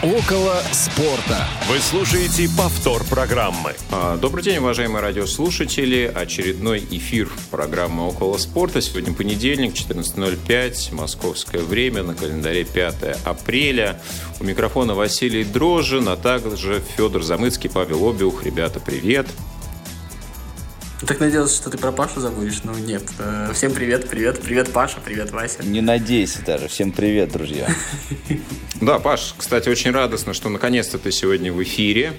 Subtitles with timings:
[0.00, 1.44] Около спорта.
[1.68, 3.74] Вы слушаете повтор программы.
[3.90, 6.04] А, добрый день, уважаемые радиослушатели.
[6.14, 8.80] Очередной эфир программы «Около спорта».
[8.80, 14.00] Сегодня понедельник, 14.05, московское время, на календаре 5 апреля.
[14.38, 18.44] У микрофона Василий Дрожжин, а также Федор Замыцкий, Павел Обиух.
[18.44, 19.26] Ребята, привет.
[21.06, 23.04] Так надеялся, что ты про Пашу забудешь, но нет.
[23.20, 25.62] Э, всем привет, привет, привет, Паша, привет, Вася.
[25.62, 26.66] Не надейся даже.
[26.66, 27.68] Всем привет, друзья.
[28.80, 32.12] Да, Паш, кстати, очень радостно, что наконец-то ты сегодня в эфире.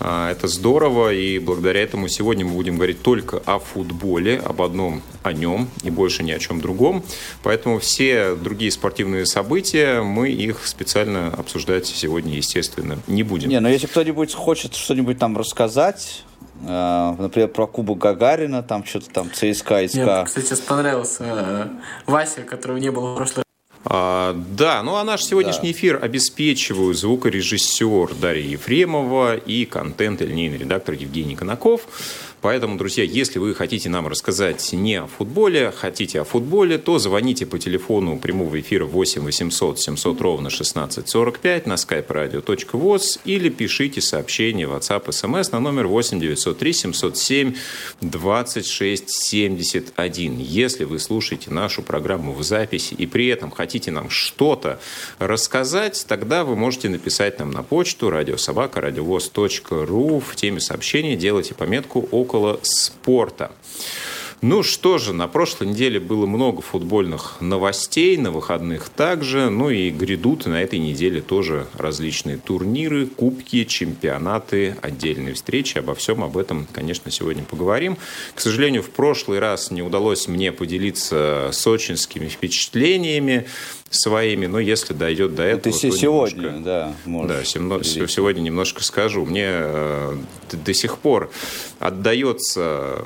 [0.00, 5.02] А, это здорово, и благодаря этому сегодня мы будем говорить только о футболе, об одном
[5.22, 7.02] о нем и больше ни о чем другом.
[7.42, 13.48] Поэтому все другие спортивные события, мы их специально обсуждать сегодня, естественно, не будем.
[13.48, 16.24] Не, но если кто-нибудь хочет что-нибудь там рассказать,
[16.62, 20.16] например, про Кубок Гагарина, там что-то там ЦСКА, СКА.
[20.16, 21.68] Мне, кстати, сейчас понравился uh,
[22.06, 23.44] Вася, которого не было в прошлый
[23.86, 25.78] а, да, ну а наш сегодняшний да.
[25.78, 31.82] эфир обеспечивают звукорежиссер Дарья Ефремова и контент и линейный редактор Евгений Конаков.
[32.44, 37.46] Поэтому, друзья, если вы хотите нам рассказать не о футболе, хотите о футболе, то звоните
[37.46, 44.66] по телефону прямого эфира 8 800 700 ровно 1645 на skype radio.voz или пишите сообщение
[44.66, 47.54] в WhatsApp SMS на номер 8 903 707
[48.02, 50.38] 26 71.
[50.38, 54.80] Если вы слушаете нашу программу в записи и при этом хотите нам что-то
[55.18, 62.06] рассказать, тогда вы можете написать нам на почту радиособака радиовоз.ру в теме сообщения делайте пометку
[62.10, 63.50] около около спорта.
[64.46, 69.48] Ну что же, на прошлой неделе было много футбольных новостей, на выходных также.
[69.48, 75.78] Ну и грядут на этой неделе тоже различные турниры, кубки, чемпионаты, отдельные встречи.
[75.78, 77.96] Обо всем об этом, конечно, сегодня поговорим.
[78.34, 83.46] К сожалению, в прошлый раз не удалось мне поделиться сочинскими впечатлениями
[83.88, 85.72] своими, но если дойдет до этого...
[85.72, 86.94] Ты сегодня, немножко, да,
[87.28, 87.44] Да,
[88.08, 89.24] сегодня немножко скажу.
[89.24, 90.16] Мне э,
[90.52, 91.30] до сих пор
[91.78, 93.04] отдается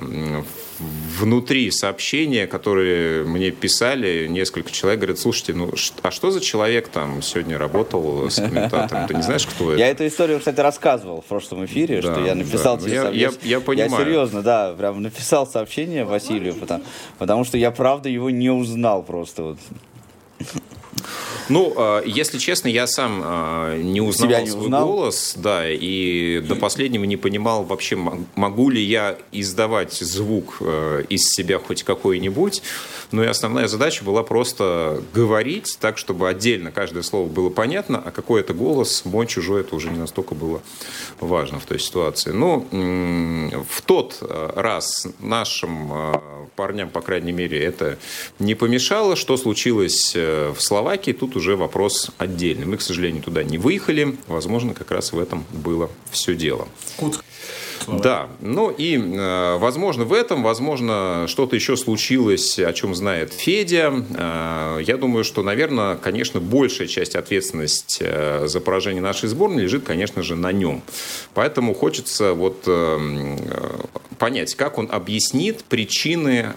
[0.79, 5.73] внутри сообщения, которые мне писали несколько человек, говорят, слушайте, ну
[6.03, 9.07] а что за человек там сегодня работал с комментатором?
[9.09, 9.79] Ты не знаешь, кто это?
[9.79, 12.85] Я эту историю, кстати, рассказывал в прошлом эфире, да, что я написал да.
[12.85, 13.91] тебе я, я, я понимаю.
[13.91, 16.85] Я серьезно, да, прям написал сообщение Василию, потому,
[17.19, 19.43] потому что я правда его не узнал просто.
[19.43, 19.59] Вот.
[21.49, 24.87] Ну, а, если честно, я сам а, не узнал Себя не свой узнал?
[24.87, 27.97] голос, да, и до последнего не понимал вообще,
[28.35, 32.63] могу ли я издавать звук э, из себя хоть какой-нибудь.
[33.11, 38.11] Но и основная задача была просто говорить так, чтобы отдельно каждое слово было понятно, а
[38.11, 40.61] какой это голос, мой, чужой, это уже не настолько было
[41.21, 42.33] важно в той ситуации.
[42.33, 46.21] Но в тот э, раз нашим э,
[46.57, 47.99] парням, по крайней мере, это
[48.39, 49.17] не помешало.
[49.17, 52.67] Что случилось в Словакии, тут уже вопрос отдельный.
[52.67, 54.17] Мы, к сожалению, туда не выехали.
[54.27, 56.69] Возможно, как раз в этом было все дело.
[57.87, 63.93] Да, ну и, э, возможно, в этом, возможно, что-то еще случилось, о чем знает Федя.
[64.11, 69.85] Э, я думаю, что, наверное, конечно, большая часть ответственности э, за поражение нашей сборной лежит,
[69.85, 70.83] конечно же, на нем.
[71.35, 72.69] Поэтому хочется вот
[74.19, 76.53] понять, как он объяснит причины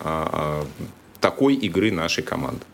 [1.19, 2.65] такой игры нашей команды.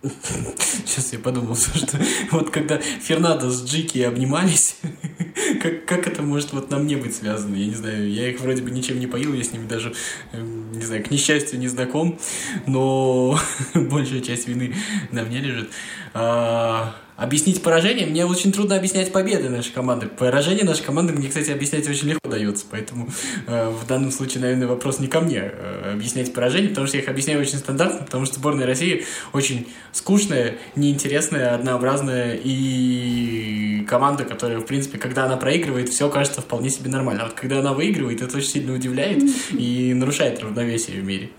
[0.00, 1.98] Сейчас я подумал, что
[2.30, 4.76] вот когда Фернандо с Джики обнимались,
[5.62, 7.56] как, как это может вот на мне быть связано?
[7.56, 9.92] Я не знаю, я их вроде бы ничем не поил, я с ними даже,
[10.32, 12.18] эм, не знаю, к несчастью не знаком,
[12.66, 13.38] но
[13.74, 14.74] большая часть вины
[15.10, 15.70] на мне лежит.
[16.14, 20.06] А, Объяснить поражение мне очень трудно объяснять победы нашей команды.
[20.06, 22.64] Поражение нашей команды мне, кстати, объяснять очень легко дается.
[22.70, 23.08] Поэтому
[23.48, 27.02] э, в данном случае, наверное, вопрос не ко мне э, объяснять поражение, потому что я
[27.02, 34.60] их объясняю очень стандартно, потому что сборная России очень скучная, неинтересная, однообразная и команда, которая,
[34.60, 37.22] в принципе, когда она проигрывает, все кажется вполне себе нормально.
[37.22, 41.30] А вот когда она выигрывает, это очень сильно удивляет и нарушает равновесие в мире.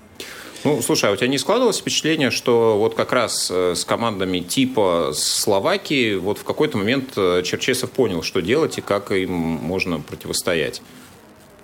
[0.63, 4.39] Ну, слушай, а у тебя не складывалось впечатление, что вот как раз э, с командами
[4.39, 9.99] типа Словакии вот в какой-то момент э, Черчесов понял, что делать и как им можно
[9.99, 10.81] противостоять?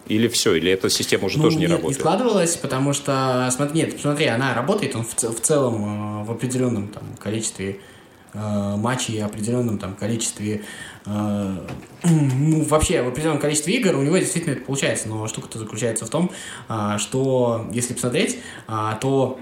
[0.07, 1.97] Или все, или эта система уже ну, тоже не нет, работает?
[1.97, 6.31] не складывалась, потому что, смотри, нет, смотри, она работает он в, в целом э, в
[6.31, 7.80] определенном там, количестве
[8.35, 10.63] э, матчей, определенном там, количестве
[11.05, 11.57] э,
[12.03, 16.09] ну, вообще в определенном количестве игр у него действительно это получается, но штука-то заключается в
[16.09, 16.31] том,
[16.69, 19.39] э, что если посмотреть, э, то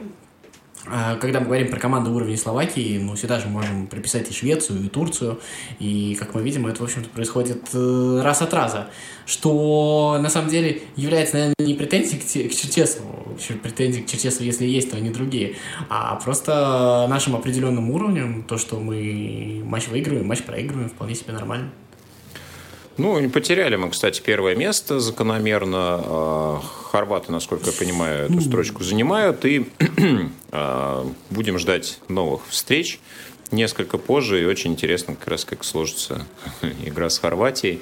[1.22, 4.90] когда мы говорим про команду уровня Словакии, ну, сюда же можем приписать и Швецию, и
[4.90, 5.40] Турцию.
[5.80, 8.90] И, как мы видим, это, в общем-то, происходит э, раз от раза.
[9.26, 12.20] Что, на самом деле, является, наверное, не претензией
[12.50, 15.56] к, Черчесову, претензией к Черчесову, если есть, то они другие,
[15.90, 21.72] а просто нашим определенным уровнем, то, что мы матч выигрываем, матч проигрываем, вполне себе нормально.
[22.98, 26.02] Ну, не потеряли мы, кстати, первое место закономерно.
[26.04, 26.62] А,
[26.92, 29.46] хорваты, насколько я понимаю, эту строчку занимают.
[29.46, 29.70] И
[30.52, 33.00] а, будем ждать новых встреч
[33.54, 36.26] несколько позже, и очень интересно как раз, как сложится
[36.86, 37.82] игра с Хорватией,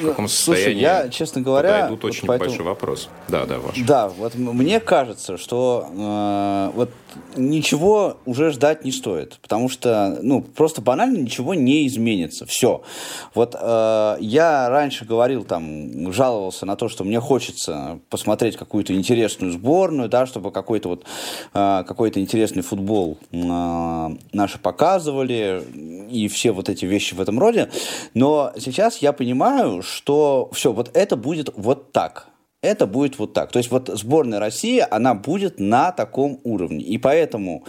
[0.00, 2.50] в каком состоянии Слушай, я, честно говоря, подойдут очень поэтому...
[2.50, 3.08] большой вопрос.
[3.28, 3.78] Да, да, ваш.
[3.78, 6.90] Да, вот мне кажется, что э, вот
[7.36, 12.82] ничего уже ждать не стоит, потому что, ну, просто банально ничего не изменится, все.
[13.34, 19.52] Вот э, я раньше говорил, там, жаловался на то, что мне хочется посмотреть какую-то интересную
[19.52, 21.04] сборную, да, чтобы какой-то вот,
[21.54, 23.36] э, какой-то интересный футбол э,
[24.32, 25.62] наши показывали,
[26.10, 27.70] и все вот эти вещи в этом роде,
[28.14, 32.31] но сейчас я понимаю, что все, вот это будет вот так,
[32.62, 33.50] это будет вот так.
[33.52, 36.84] То есть вот сборная России, она будет на таком уровне.
[36.84, 37.64] И поэтому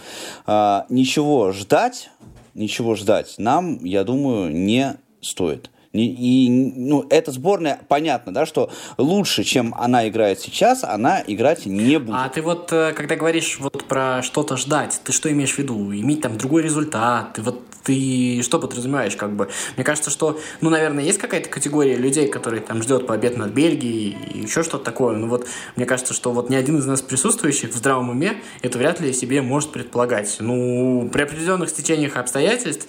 [0.46, 2.10] э, ничего ждать,
[2.54, 5.70] ничего ждать нам, я думаю, не стоит.
[5.94, 11.98] И, ну, эта сборная, понятно, да, что лучше, чем она играет сейчас, она играть не
[11.98, 12.16] будет.
[12.18, 15.94] А ты вот, э, когда говоришь вот про что-то ждать, ты что имеешь в виду?
[15.94, 17.34] Иметь там другой результат?
[17.34, 19.50] Ты вот ты что подразумеваешь, как бы?
[19.76, 24.16] Мне кажется, что, ну, наверное, есть какая-то категория людей, которые там ждет побед над Бельгией
[24.32, 25.16] и еще что-то такое.
[25.16, 28.78] Ну, вот, мне кажется, что вот ни один из нас присутствующих в здравом уме это
[28.78, 30.36] вряд ли себе может предполагать.
[30.40, 32.88] Ну, при определенных стечениях обстоятельств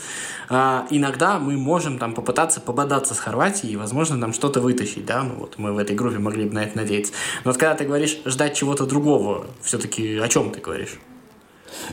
[0.50, 2.62] а, иногда мы можем там попытаться
[2.96, 6.18] пободаться с Хорватией и, возможно, там что-то вытащить, да, ну, вот мы в этой группе
[6.18, 7.12] могли бы на это надеяться.
[7.44, 10.98] Но вот когда ты говоришь ждать чего-то другого, все-таки о чем ты говоришь?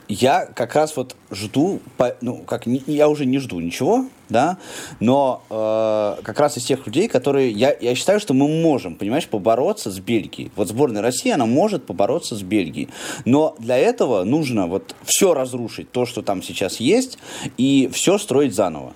[0.09, 1.81] Я как раз вот жду,
[2.21, 4.59] ну, как я уже не жду ничего, да,
[5.01, 9.27] но э, как раз из тех людей, которые, я, я считаю, что мы можем, понимаешь,
[9.27, 10.53] побороться с Бельгией.
[10.55, 12.91] Вот сборная России, она может побороться с Бельгией,
[13.25, 17.19] но для этого нужно вот все разрушить, то, что там сейчас есть,
[17.59, 18.93] и все строить заново.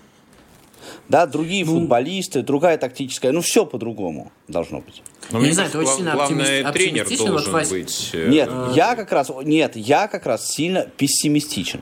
[1.09, 5.03] Да, другие ну, футболисты, другая тактическая, ну все по-другому должно быть.
[5.31, 8.11] Но я не знаю, ты очень сильно главное, тренер должен вот, быть...
[8.13, 11.81] Э, нет, э, я как раз, нет, я как раз сильно пессимистичен.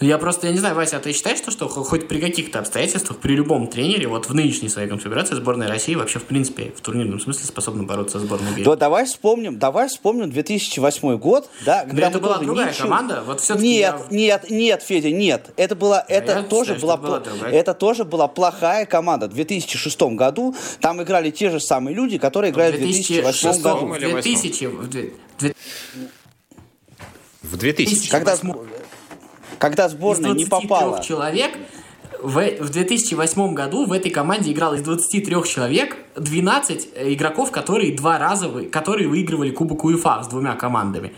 [0.00, 3.18] Я просто, я не знаю, Вася, а ты считаешь, что, что хоть при каких-то обстоятельствах,
[3.18, 7.20] при любом тренере, вот в нынешней своей конфигурации сборная России вообще, в принципе, в турнирном
[7.20, 8.64] смысле способна бороться с сборной Бельгии?
[8.64, 12.88] Да, давай вспомним, давай вспомним 2008 год, да, когда это была другая ничего...
[12.88, 14.16] команда, вот все Нет, я...
[14.16, 18.28] нет, нет, Федя, нет, это была, а это тоже считаю, была, была это тоже была
[18.28, 19.28] плохая команда.
[19.28, 23.86] В 2006 году там играли те же самые люди, которые играли в 2008 году.
[23.86, 24.66] В 2000,
[27.42, 28.10] в 2000.
[28.10, 28.36] Когда,
[29.62, 31.00] когда сборная не попала...
[31.04, 31.52] человек
[32.20, 38.18] в, в 2008 году в этой команде играл из 23 человек 12 игроков, которые два
[38.18, 41.12] раза которые выигрывали Кубок УЕФА с двумя командами.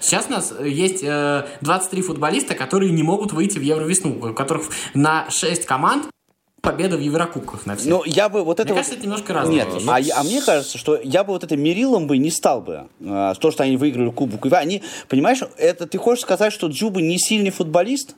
[0.00, 4.64] Сейчас у нас есть э, 23 футболиста, которые не могут выйти в Евровесну, у которых
[4.92, 6.10] на 6 команд
[6.60, 7.88] победа в Еврокубках на всех.
[7.88, 8.68] Ну, я бы вот это...
[8.68, 8.78] Мне вот...
[8.78, 9.54] кажется, это немножко разное.
[9.54, 12.88] Нет, а, а мне кажется, что я бы вот это мерилом бы не стал бы.
[13.04, 14.44] А, то, что они выиграли Кубок.
[14.52, 18.16] Они, понимаешь, это ты хочешь сказать, что Джуба не сильный футболист?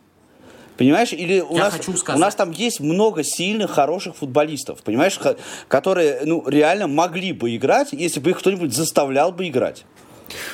[0.77, 2.19] Понимаешь, или у я нас, хочу сказать.
[2.19, 5.21] у нас там есть много сильных, хороших футболистов, понимаешь,
[5.69, 9.85] которые ну, реально могли бы играть, если бы их кто-нибудь заставлял бы играть.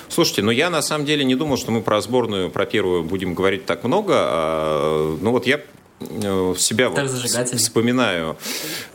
[0.08, 3.34] Слушайте, ну я на самом деле не думал, что мы про сборную, про первую будем
[3.34, 4.14] говорить так много.
[4.16, 5.60] А, ну вот я
[6.00, 7.08] себя вот
[7.56, 8.36] вспоминаю.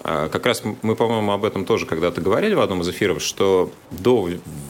[0.03, 3.71] А, как раз мы, по-моему, об этом тоже когда-то говорили в одном из эфиров, что
[3.89, 4.29] до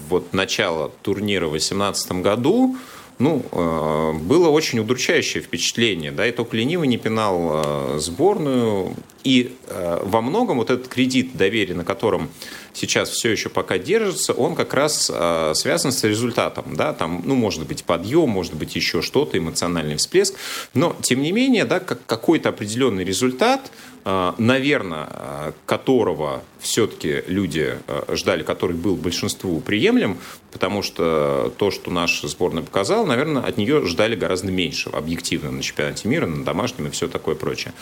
[0.10, 2.78] вот начала турнира в 2018 году
[3.20, 9.56] ну, э, было очень удручающее впечатление, да, и только ленивый не пинал э, сборную, и
[9.68, 12.32] во многом вот этот кредит доверия, на котором
[12.74, 16.76] сейчас все еще пока держится, он как раз э, связан с результатом.
[16.76, 16.94] Да?
[16.94, 20.36] Там, ну, может быть, подъем, может быть, еще что-то, эмоциональный всплеск.
[20.74, 23.72] Но, тем не менее, да, как, какой-то определенный результат,
[24.06, 27.80] э, наверное, э, которого все-таки люди
[28.12, 30.20] ждали, который был большинству приемлем,
[30.52, 35.64] потому что то, что наша сборная показала, наверное, от нее ждали гораздо меньше объективно на
[35.64, 37.74] чемпионате мира, на домашнем и все такое прочее.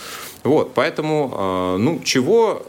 [0.46, 2.66] Вот, поэтому, ну, чего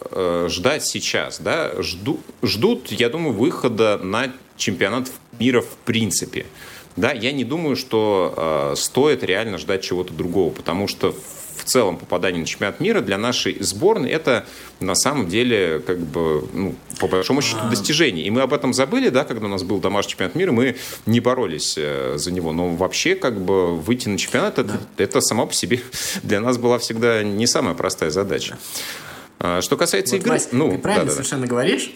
[0.49, 2.10] ждать сейчас, да, жду,
[2.43, 6.47] ждут, я думаю, выхода на чемпионат мира в принципе.
[6.97, 11.15] Да, я не думаю, что э, стоит реально ждать чего-то другого, потому что
[11.61, 14.47] в целом попадание на чемпионат мира для нашей сборной это
[14.81, 17.71] на самом деле как бы ну, по большому счету а.
[17.71, 18.25] достижение.
[18.25, 20.77] И мы об этом забыли, да, когда у нас был домашний чемпионат мира, мы
[21.07, 22.53] не боролись э, за него.
[22.53, 25.05] Но вообще как бы выйти на чемпионат это, да.
[25.05, 25.81] это само по себе
[26.23, 28.59] для нас была всегда не самая простая задача.
[29.41, 31.49] А, что касается вот, игры, Вась, ну, ты правильно да, да, совершенно да.
[31.49, 31.93] говоришь.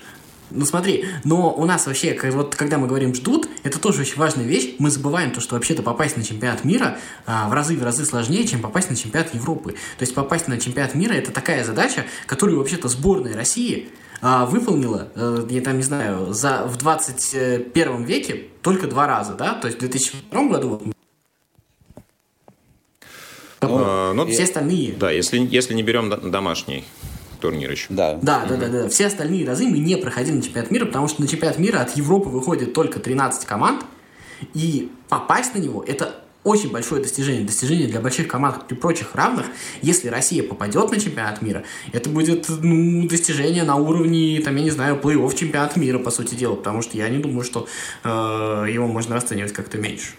[0.51, 4.45] Ну смотри, но у нас вообще, вот когда мы говорим ждут, это тоже очень важная
[4.45, 4.77] вещь.
[4.79, 8.47] Мы забываем то, что вообще-то попасть на чемпионат мира а, в разы в разы сложнее,
[8.47, 9.73] чем попасть на чемпионат Европы.
[9.73, 13.89] То есть попасть на чемпионат мира это такая задача, которую вообще-то сборная России
[14.21, 19.55] а, выполнила, а, я там не знаю, за, в 21 веке только два раза, да?
[19.55, 20.81] То есть в 2002 году
[23.61, 24.93] а, ну, все остальные.
[24.93, 26.85] Да, если, если не берем домашний
[27.45, 27.87] турнир еще.
[27.91, 28.19] Да.
[28.23, 28.89] Да, да, да, да.
[28.89, 31.95] Все остальные разы мы не проходили на чемпионат мира, потому что на чемпионат мира от
[31.95, 33.85] Европы выходит только 13 команд,
[34.55, 39.47] и попасть на него это очень большое достижение, достижение для больших команд при прочих равных.
[39.83, 44.71] Если Россия попадет на чемпионат мира, это будет ну, достижение на уровне, там, я не
[44.71, 47.67] знаю, плей-офф чемпионата мира, по сути дела, потому что я не думаю, что
[48.05, 48.09] э,
[48.71, 50.13] его можно расценивать как-то меньше.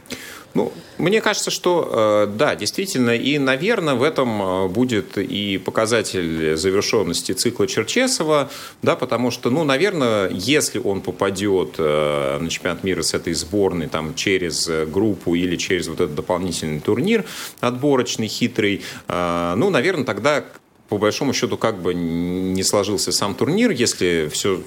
[0.56, 6.56] Ну, мне кажется, что э, да, действительно, и, наверное, в этом э, будет и показатель
[6.56, 8.50] завершенности цикла Черчесова,
[8.82, 13.90] да, потому что, ну, наверное, если он попадет э, на чемпионат мира с этой сборной
[13.90, 17.26] там через группу или через вот этот дополнительный турнир
[17.60, 20.46] отборочный, хитрый, ну, наверное, тогда
[20.88, 24.62] по большому счету как бы не сложился сам турнир, если все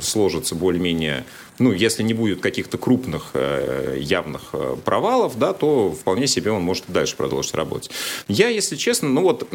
[0.00, 1.24] сложится более-менее
[1.60, 6.62] ну, если не будет каких-то крупных э, явных э, провалов, да, то вполне себе он
[6.62, 7.90] может дальше продолжить работать.
[8.28, 9.46] Я, если честно, ну вот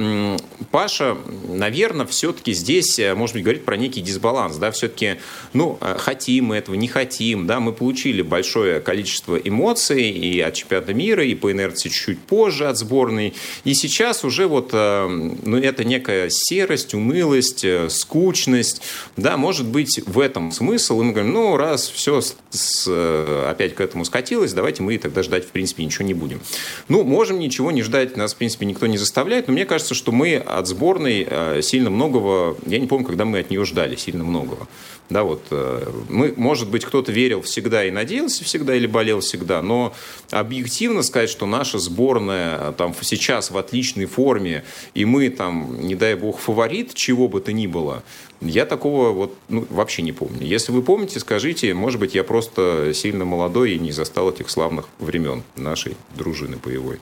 [0.70, 1.18] Паша,
[1.50, 5.16] наверное, все-таки здесь, э, может быть, говорит про некий дисбаланс, да, все-таки,
[5.54, 10.94] ну, хотим мы этого, не хотим, да, мы получили большое количество эмоций и от чемпионата
[10.94, 13.34] мира, и по инерции чуть-чуть позже от сборной,
[13.64, 18.84] и сейчас уже вот, ну, это некая серость, унылость, скучность,
[19.18, 23.76] да, может быть, в этом смысл, и мы говорим, ну, раз все с, э, опять
[23.76, 26.42] к этому скатилось, давайте мы тогда ждать, в принципе, ничего не будем.
[26.88, 30.12] Ну, можем ничего не ждать, нас, в принципе, никто не заставляет, но мне кажется, что
[30.12, 34.24] мы от сборной э, сильно многого, я не помню, когда мы от нее ждали сильно
[34.24, 34.68] многого.
[35.10, 39.62] Да, вот э, мы, может быть, кто-то верил всегда и надеялся всегда или болел всегда,
[39.62, 39.94] но
[40.32, 44.64] объективно сказать, что наша сборная там сейчас в отличной форме,
[44.96, 48.04] и мы там, не дай бог, фаворит чего бы то ни было,
[48.42, 50.46] я такого вот ну, вообще не помню.
[50.46, 54.88] Если вы помните, скажите, может быть, я просто сильно молодой и не застал этих славных
[55.00, 57.00] времен нашей дружины боевой.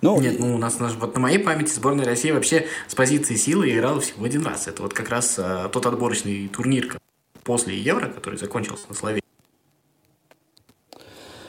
[0.00, 3.70] Ну, Нет, ну у нас, вот на моей памяти сборная России вообще с позиции силы
[3.70, 4.68] играла всего один раз.
[4.68, 6.96] Это вот как раз а, тот отборочный турнир
[7.42, 9.24] после Евро, который закончился на Словении.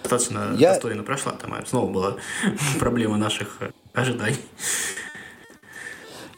[0.02, 0.72] Достаточно Я...
[0.72, 1.34] достойно прошла.
[1.34, 2.18] Там снова была
[2.80, 4.40] проблема наших э, ожиданий.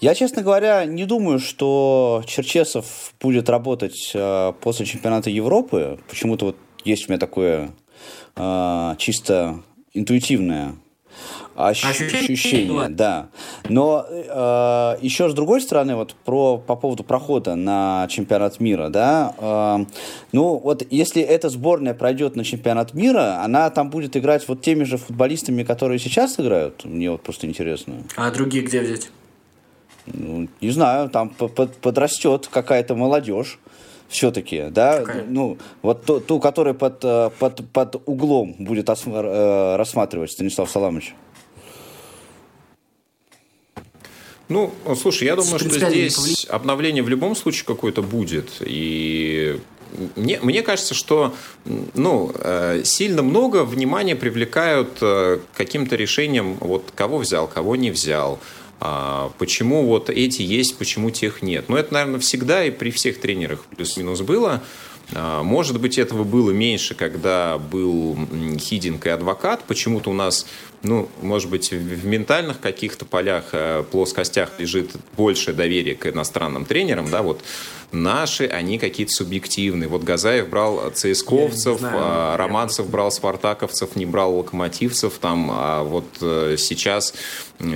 [0.01, 5.99] Я, честно говоря, не думаю, что Черчесов будет работать э, после чемпионата Европы.
[6.09, 7.69] Почему-то вот есть у меня такое
[8.35, 9.61] э, чисто
[9.93, 10.73] интуитивное
[11.55, 13.29] ощущение, ощущение да.
[13.69, 19.35] Но э, еще с другой стороны, вот про по поводу прохода на чемпионат мира, да,
[19.37, 19.85] э,
[20.31, 24.83] ну вот если эта сборная пройдет на чемпионат мира, она там будет играть вот теми
[24.83, 26.85] же футболистами, которые сейчас играют.
[26.85, 28.03] Мне вот просто интересно.
[28.15, 29.11] А другие где взять?
[30.05, 33.59] Ну, не знаю, там подрастет какая-то молодежь
[34.11, 35.23] все-таки, да, Какая?
[35.23, 41.15] ну, вот ту, ту, которая под, э, под, под углом будет э, рассматривать Станислав Саламович.
[44.49, 48.49] Ну, слушай, я думаю, что здесь обновление в любом случае какое-то будет.
[48.59, 49.61] И
[50.17, 51.33] мне, мне кажется, что
[51.93, 54.99] ну, э, сильно много внимания привлекают
[55.55, 58.39] каким-то решением, вот кого взял, кого не взял.
[58.83, 61.65] А почему вот эти есть, почему тех нет?
[61.69, 64.63] Ну, это, наверное, всегда и при всех тренерах плюс-минус было.
[65.13, 68.17] А, может быть, этого было меньше, когда был
[68.57, 69.63] Хидинг и адвокат.
[69.65, 70.47] Почему-то у нас,
[70.83, 77.09] ну, может быть, в ментальных каких-то полях, э, плоскостях лежит большее доверие к иностранным тренерам,
[77.09, 77.43] да, вот
[77.91, 79.87] наши, они какие-то субъективные.
[79.87, 86.05] Вот Газаев брал ЦСКовцев, знаю, а Романцев брал спартаковцев, не брал локомотивцев, там, а вот
[86.21, 87.13] э, сейчас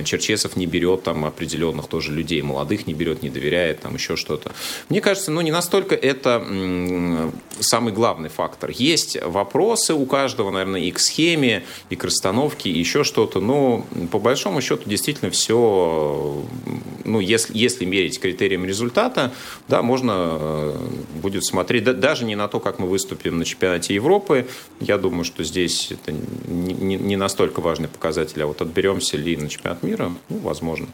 [0.04, 4.52] Черчесов не берет там определенных тоже людей, молодых не берет, не доверяет, там еще что-то.
[4.88, 6.44] Мне кажется, ну не настолько это
[7.60, 8.70] самый главный фактор.
[8.70, 13.40] Есть вопросы у каждого, наверное, и к схеме, и к расстановке, и еще еще что-то.
[13.40, 16.42] Но по большому счету действительно все,
[17.04, 19.32] ну, если, если мерить критериям результата,
[19.68, 20.76] да, можно э,
[21.22, 24.46] будет смотреть да, даже не на то, как мы выступим на чемпионате Европы.
[24.80, 29.48] Я думаю, что здесь это не, не настолько важный показатель, а вот отберемся ли на
[29.48, 30.86] чемпионат мира, ну, возможно.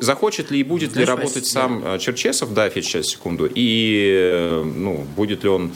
[0.00, 1.96] Захочет ли и будет Знаешь, ли работать сам да.
[1.96, 5.72] Э, Черчесов, да, сейчас, секунду, и э, ну, будет ли он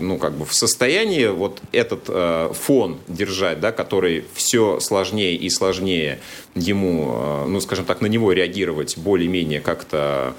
[0.00, 5.50] ну, как бы в состоянии вот этот э, фон держать, да, который все сложнее и
[5.50, 6.20] сложнее
[6.54, 10.34] ему, э, ну, скажем так, на него реагировать более-менее как-то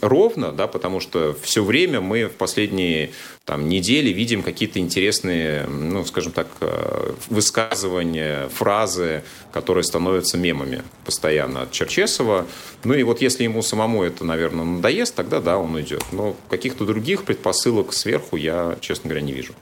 [0.00, 3.10] ровно, да, потому что все время мы в последние
[3.44, 11.62] там, недели видим какие-то интересные, ну, скажем так, э, высказывания, фразы, которые становятся мемами постоянно
[11.62, 12.46] от Черчесова.
[12.84, 16.04] Ну и вот если ему самому это, наверное, надоест, тогда да, он уйдет.
[16.12, 19.54] Но каких-то других предпосылок сверху я, честно говоря, не вижу.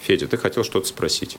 [0.00, 1.38] Федя, ты хотел что-то спросить?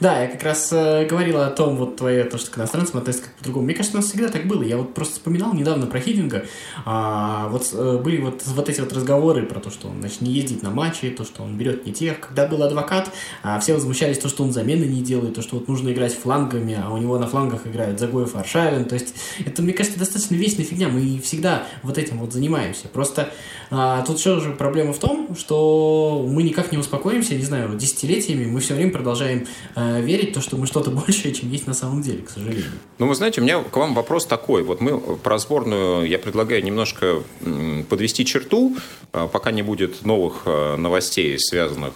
[0.00, 3.26] Да, я как раз э, говорил о том, вот твое, то, что к иностранцам относятся
[3.26, 3.66] как по-другому.
[3.66, 4.62] Мне кажется, у нас всегда так было.
[4.62, 6.44] Я вот просто вспоминал недавно про Хидинга.
[6.84, 10.32] А, вот э, были вот, вот эти вот разговоры про то, что он, значит, не
[10.32, 12.20] ездит на матчи, то, что он берет не тех.
[12.20, 13.10] Когда был адвокат,
[13.42, 16.78] а, все возмущались то, что он замены не делает, то, что вот нужно играть флангами,
[16.82, 18.84] а у него на флангах играют Загоев, Аршавин.
[18.84, 20.88] То есть это, мне кажется, достаточно вечная фигня.
[20.88, 22.88] Мы всегда вот этим вот занимаемся.
[22.88, 23.32] Просто
[23.70, 28.46] а, тут еще же проблема в том, что мы никак не успокоимся, не знаю, десятилетиями
[28.46, 31.74] мы все время продолжаем а, верить в то, что мы что-то большее, чем есть на
[31.74, 32.72] самом деле, к сожалению.
[32.98, 34.62] Ну, вы знаете, у меня к вам вопрос такой.
[34.62, 37.22] Вот мы про сборную, я предлагаю немножко
[37.88, 38.76] подвести черту,
[39.12, 41.94] а, пока не будет новых новостей, связанных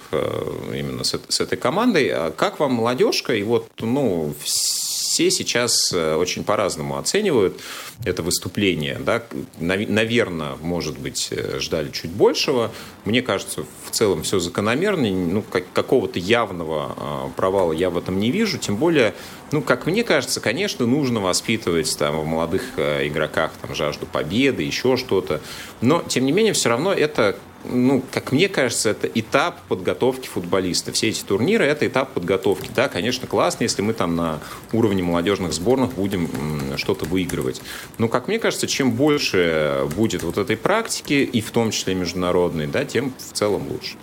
[0.74, 2.12] именно с, с этой командой.
[2.36, 3.34] Как вам молодежка?
[3.34, 7.60] И вот, ну, все сейчас очень по-разному оценивают
[8.04, 8.98] это выступление.
[8.98, 9.22] Да?
[9.58, 12.70] Наверное, может быть, э, ждали чуть большего.
[13.04, 15.10] Мне кажется, в целом все закономерно.
[15.10, 18.58] Ну, как, какого-то явного а, провала я в этом не вижу.
[18.58, 19.14] Тем более,
[19.52, 24.62] ну, как мне кажется, конечно, нужно воспитывать там, в молодых э, игроках там, жажду победы,
[24.62, 25.40] еще что-то.
[25.80, 30.92] Но, тем не менее, все равно это ну, как мне кажется, это этап подготовки футболиста.
[30.92, 32.70] Все эти турниры– это этап подготовки.
[32.74, 34.40] Да, конечно, классно, если мы там на
[34.72, 36.28] уровне молодежных сборных будем
[36.76, 37.60] что-то выигрывать.
[37.98, 42.66] Но, как мне кажется, чем больше будет вот этой практики, и в том числе международной,
[42.66, 43.96] да, тем в целом лучше.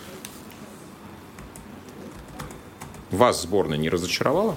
[3.10, 4.56] Вас сборная не разочаровала?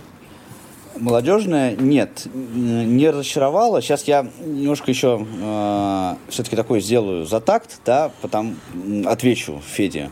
[0.97, 3.81] Молодежная нет, не разочаровала.
[3.81, 8.57] Сейчас я немножко еще э, все-таки такой сделаю за такт, да, потом
[9.05, 10.11] отвечу Феде.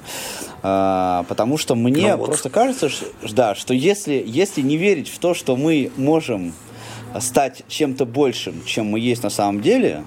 [0.64, 2.26] Э, потому что мне ну вот.
[2.28, 6.54] просто кажется, что, да, что если, если не верить в то, что мы можем
[7.20, 10.04] стать чем-то большим, чем мы есть на самом деле,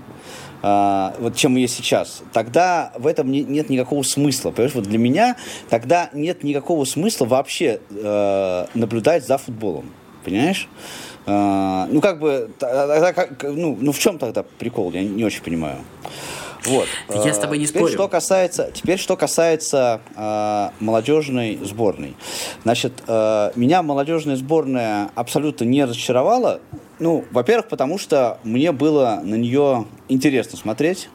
[0.63, 4.53] Uh, вот чем мы есть сейчас, тогда в этом не, нет никакого смысла.
[4.53, 5.37] Понимаешь, вот для меня
[5.69, 9.91] тогда нет никакого смысла вообще uh, наблюдать за футболом.
[10.25, 10.69] Понимаешь?
[11.27, 14.93] А, ну, как бы, тогда, как, ну, ну, в чем тогда прикол?
[14.93, 15.79] Я не очень понимаю.
[16.65, 16.87] Вот.
[17.09, 17.95] Я с тобой не теперь, спорю.
[17.95, 22.15] Что касается, теперь, что касается э, молодежной сборной.
[22.63, 26.61] Значит, э, меня молодежная сборная абсолютно не разочаровала.
[26.99, 31.09] Ну, во-первых, потому что мне было на нее интересно смотреть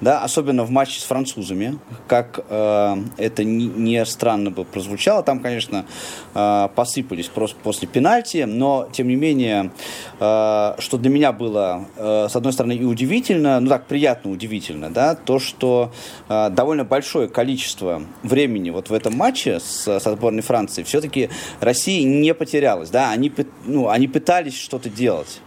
[0.00, 5.40] да, особенно в матче с французами, как э, это не, не странно бы прозвучало, там,
[5.40, 5.86] конечно,
[6.34, 9.72] э, посыпались просто после пенальти, но, тем не менее,
[10.20, 14.90] э, что для меня было, э, с одной стороны, и удивительно, ну так, приятно удивительно,
[14.90, 15.92] да, то, что
[16.28, 22.04] э, довольно большое количество времени вот в этом матче с, со сборной Франции все-таки Россия
[22.04, 23.32] не потерялась, да, они,
[23.64, 25.40] ну, они пытались что-то делать.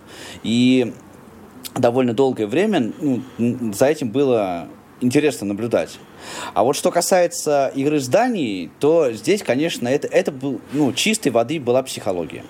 [0.44, 0.94] И
[1.76, 3.22] довольно долгое время ну,
[3.74, 4.68] за этим было
[5.02, 6.00] интересно наблюдать.
[6.54, 11.30] А вот что касается игры с Данией, то здесь, конечно, это, это был, ну, чистой
[11.30, 12.44] воды была психология.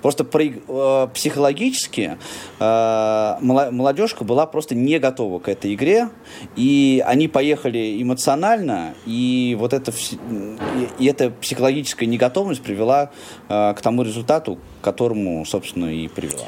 [0.00, 2.16] Просто при, э, психологически
[2.58, 6.08] э, молодежка была просто не готова к этой игре,
[6.54, 9.92] и они поехали эмоционально, и вот это,
[10.98, 13.10] и эта психологическая неготовность привела
[13.48, 16.46] э, к тому результату, к которому, собственно, и привела.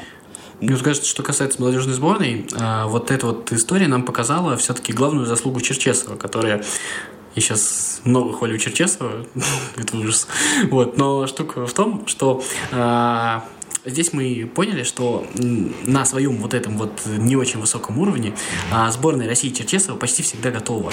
[0.61, 5.25] Мне кажется, что касается молодежной сборной, а, вот эта вот история нам показала все-таки главную
[5.25, 6.63] заслугу Черчесова, которая
[7.35, 9.25] я сейчас много хвалю Черчесова,
[9.77, 10.27] это ужас.
[10.69, 13.45] Вот, но штука в том, что а,
[13.85, 18.33] здесь мы поняли, что на своем вот этом вот не очень высоком уровне
[18.71, 20.91] а, сборная России Черчесова почти всегда готова.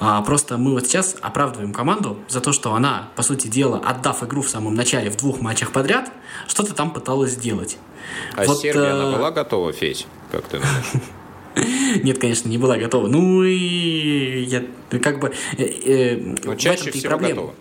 [0.00, 4.22] А, просто мы вот сейчас оправдываем команду за то, что она, по сути дела, отдав
[4.22, 6.10] игру в самом начале в двух матчах подряд,
[6.46, 7.78] что-то там пыталась сделать.
[8.36, 8.90] А вот, Сербия, э...
[8.92, 11.02] она была готова, Федь, как ты думаешь?
[12.02, 13.08] Нет, конечно, не была готова.
[13.08, 15.32] Ну и я как бы...
[15.56, 17.34] Э, э, Но чаще всего проблема.
[17.42, 17.54] готова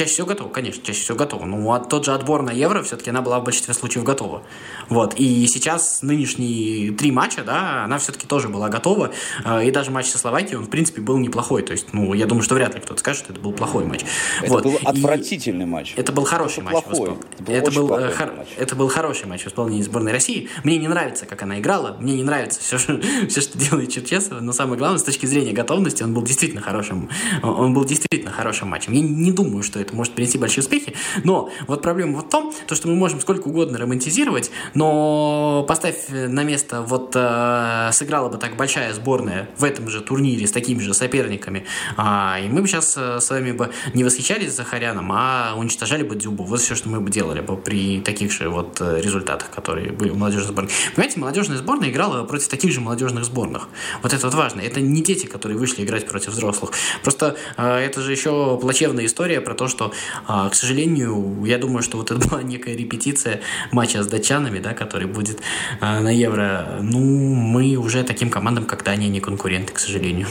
[0.00, 1.44] Чаще всего готова, конечно, чаще всего готова.
[1.44, 4.42] Ну, а тот же отбор на Евро, все-таки она была в большинстве случаев готова.
[4.88, 5.12] Вот.
[5.18, 9.10] И сейчас нынешние три матча, да, она все-таки тоже была готова.
[9.44, 11.62] Э, и даже матч со Словакией, он, в принципе, был неплохой.
[11.62, 14.06] То есть, ну, я думаю, что вряд ли кто-то скажет, что это был плохой матч.
[14.40, 14.64] Это вот.
[14.64, 15.92] был отвратительный и матч.
[15.98, 16.84] Это был хороший это матч.
[16.84, 17.10] Плохой.
[17.10, 18.32] Это был, это, был, хор...
[18.38, 18.48] матч.
[18.56, 20.48] это был хороший матч в исполнении сборной России.
[20.64, 21.98] Мне не нравится, как она играла.
[22.00, 24.40] Мне не нравится все, что, все, что делает Черчесова.
[24.40, 27.10] Но самое главное, с точки зрения готовности, он был действительно хорошим.
[27.42, 28.94] Он был действительно хорошим матчем.
[28.94, 30.94] Я не думаю, что это может принести большие успехи.
[31.24, 36.08] Но вот проблема вот в том, то, что мы можем сколько угодно романтизировать, но поставь
[36.08, 40.80] на место, вот э, сыграла бы так большая сборная в этом же турнире с такими
[40.80, 41.64] же соперниками,
[41.96, 46.16] э, и мы бы сейчас э, с вами бы не восхищались Захаряном, а уничтожали бы
[46.16, 46.44] Дюбу.
[46.44, 50.10] Вот все, что мы бы делали бы при таких же вот э, результатах, которые были
[50.10, 50.70] у молодежной сборной.
[50.94, 53.68] Понимаете, молодежная сборная играла против таких же молодежных сборных.
[54.02, 54.60] Вот это вот важно.
[54.60, 56.72] Это не дети, которые вышли играть против взрослых.
[57.02, 61.82] Просто э, это же еще плачевная история про то, что, э, к сожалению, я думаю,
[61.82, 63.40] что вот это была некая репетиция
[63.72, 65.40] матча с датчанами, да, который будет
[65.80, 66.78] э, на Евро.
[66.80, 70.26] Ну, мы уже таким командам, когда они не конкуренты, к сожалению.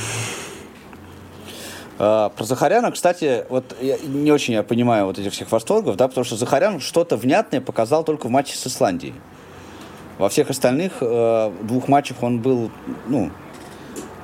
[2.01, 6.07] А, про Захаряна, кстати, вот я не очень я понимаю вот этих всех восторгов, да,
[6.07, 9.13] потому что Захарян что-то внятное показал только в матче с Исландией.
[10.17, 12.71] Во всех остальных э, двух матчах он был,
[13.07, 13.31] ну,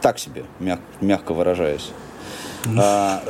[0.02, 1.92] так себе, мяг, мягко выражаясь.
[2.78, 3.22] А...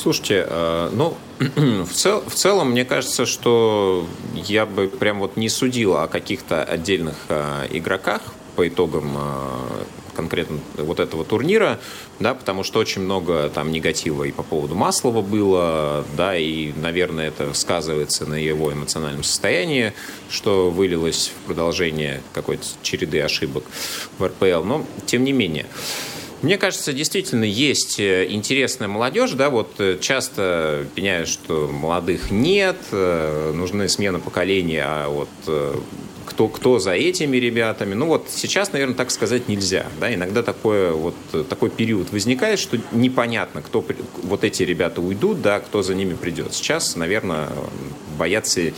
[0.00, 5.48] Слушайте, э, ну, в, цел, в целом, мне кажется, что я бы прям вот не
[5.48, 8.22] судил о каких-то отдельных э, игроках
[8.54, 9.84] по итогам э,
[10.14, 11.80] конкретно вот этого турнира,
[12.20, 17.26] да, потому что очень много там негатива и по поводу Маслова было, да, и, наверное,
[17.26, 19.94] это сказывается на его эмоциональном состоянии,
[20.30, 23.64] что вылилось в продолжение какой-то череды ошибок
[24.18, 25.66] в РПЛ, но тем не менее.
[26.40, 32.76] Мне кажется, действительно есть э, интересная молодежь, да, вот э, часто пеняют, что молодых нет,
[32.92, 35.28] э, нужны смена поколения, а вот
[36.26, 37.94] кто, кто за этими ребятами.
[37.94, 39.86] Ну вот сейчас, наверное, так сказать нельзя.
[39.98, 40.12] Да?
[40.14, 41.14] Иногда такое, вот,
[41.48, 43.84] такой период возникает, что непонятно, кто
[44.22, 46.54] вот эти ребята уйдут, да, кто за ними придет.
[46.54, 47.48] Сейчас, наверное,
[48.18, 48.72] бояться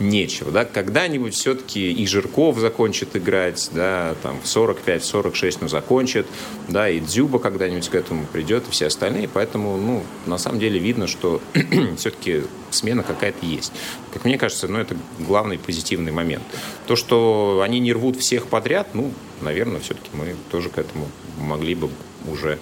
[0.00, 0.50] нечего.
[0.50, 0.64] Да?
[0.64, 6.26] Когда-нибудь все-таки и Жирков закончит играть, да, там в 45-46, ну, закончит,
[6.68, 9.28] да, и Дзюба когда-нибудь к этому придет, и все остальные.
[9.28, 11.40] Поэтому, ну, на самом деле видно, что
[11.98, 13.72] все-таки смена какая-то есть.
[14.12, 16.42] Как мне кажется, ну, это главный позитивный момент.
[16.86, 21.74] То, что они не рвут всех подряд, ну, наверное, все-таки мы тоже к этому могли
[21.74, 21.90] бы
[22.30, 22.58] уже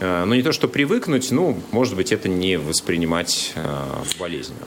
[0.00, 4.66] э, ну, не то, что привыкнуть, ну, может быть, это не воспринимать э, болезненно.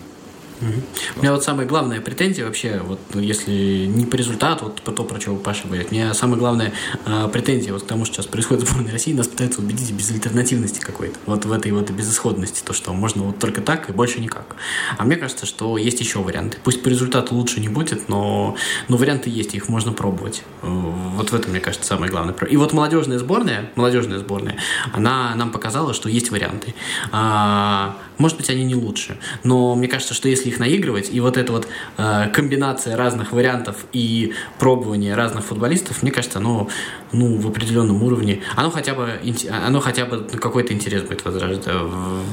[0.62, 4.92] У меня вот самая главная претензия вообще, вот ну, если не по результату, вот по
[4.92, 6.74] то, про что Паша говорит, у меня самая главная
[7.06, 9.98] э, претензия вот к тому, что сейчас происходит в сборной России, нас пытаются убедить в
[9.98, 14.20] безальтернативности какой-то, вот в этой вот безысходности, то, что можно вот только так и больше
[14.20, 14.56] никак.
[14.98, 16.58] А мне кажется, что есть еще варианты.
[16.64, 18.56] Пусть по результату лучше не будет, но,
[18.88, 20.44] но варианты есть, их можно пробовать.
[20.62, 22.36] Вот в этом, мне кажется, самое главное.
[22.50, 24.58] И вот молодежная сборная, молодежная сборная,
[24.94, 26.74] она нам показала, что есть варианты.
[27.12, 31.38] А, может быть, они не лучше, но мне кажется, что если их наигрывать, и вот
[31.38, 36.70] эта вот э, комбинация разных вариантов и пробование разных футболистов, мне кажется, оно
[37.12, 39.20] ну, в определенном уровне, оно хотя бы,
[39.66, 41.68] оно хотя бы какой-то интерес будет возрождать,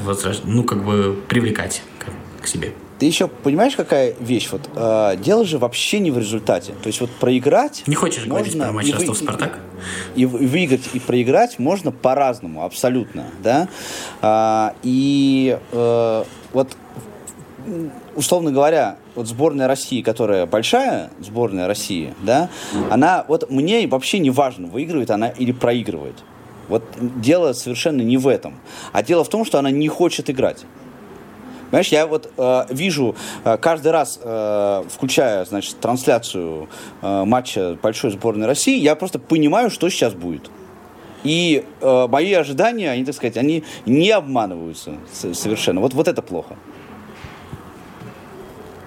[0.05, 0.41] возраж...
[0.43, 1.81] ну, как бы привлекать
[2.41, 2.73] к себе.
[2.99, 4.49] Ты еще понимаешь, какая вещь?
[4.51, 6.73] Вот э, дело же вообще не в результате.
[6.81, 7.83] То есть вот проиграть.
[7.85, 9.59] Не хочешь можно говорить про матч Ростов Спартак?
[10.15, 13.67] И, и, и выиграть и проиграть можно по-разному, абсолютно, да.
[14.21, 16.75] А, и э, вот
[18.15, 22.49] условно говоря, вот сборная России, которая большая, сборная России, да,
[22.89, 26.15] она, вот мне вообще не важно, выигрывает она или проигрывает.
[26.67, 28.55] Вот дело совершенно не в этом.
[28.91, 30.65] А дело в том, что она не хочет играть.
[31.69, 36.69] Понимаешь, я вот э, вижу э, каждый раз, э, включая, значит, трансляцию
[37.01, 40.49] э, матча большой сборной России, я просто понимаю, что сейчас будет.
[41.23, 45.81] И э, мои ожидания, они, так сказать, они не обманываются совершенно.
[45.81, 46.55] Вот, вот это плохо.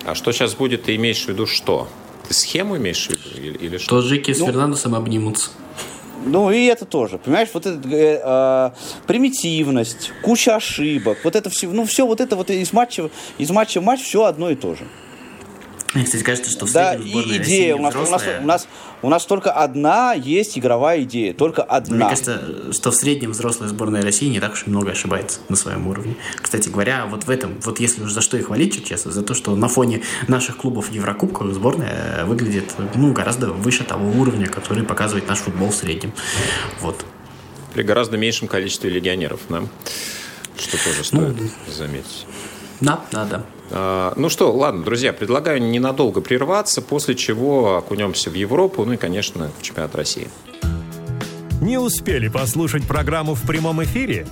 [0.05, 1.87] А что сейчас будет, ты имеешь в виду что?
[2.29, 4.01] Ты схему имеешь в виду или, или что?
[4.01, 5.51] Что Жики с ну, Фернандесом обнимутся.
[6.25, 8.71] Ну и это тоже, понимаешь, вот эта э, э,
[9.07, 13.81] примитивность, куча ошибок, вот это все, ну все вот это вот из матча, из матча
[13.81, 14.87] в матч все одно и то же.
[15.95, 17.75] Мне, кстати, кажется, что в да, и идея.
[17.75, 18.69] У нас, у, нас, у, нас,
[19.03, 21.35] у нас только одна есть игровая идея.
[21.35, 21.97] Только одна.
[21.97, 25.57] Мне кажется, что в среднем взрослая сборная России не так уж и много ошибается на
[25.57, 26.17] своем уровне.
[26.41, 29.35] Кстати говоря, вот в этом, вот если уж за что их хвалить, честно, за то,
[29.35, 35.29] что на фоне наших клубов Еврокубков сборная выглядит ну, гораздо выше того уровня, который показывает
[35.29, 36.13] наш футбол в среднем.
[36.81, 37.05] Вот.
[37.75, 39.65] при гораздо меньшем количестве легионеров, да?
[40.57, 42.27] Что тоже стоит ну, заметить.
[42.81, 43.45] Да, да, да.
[43.71, 48.97] А, ну что, ладно, друзья, предлагаю ненадолго прерваться, после чего окунемся в Европу, ну и,
[48.97, 50.29] конечно, в чемпионат России.
[51.61, 54.27] Не успели послушать программу в прямом эфире?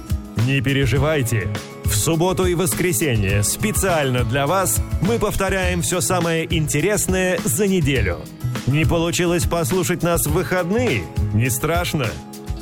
[0.46, 1.48] Не переживайте.
[1.84, 8.20] В субботу и воскресенье специально для вас мы повторяем все самое интересное за неделю.
[8.66, 11.04] Не получилось послушать нас в выходные?
[11.34, 12.06] Не страшно.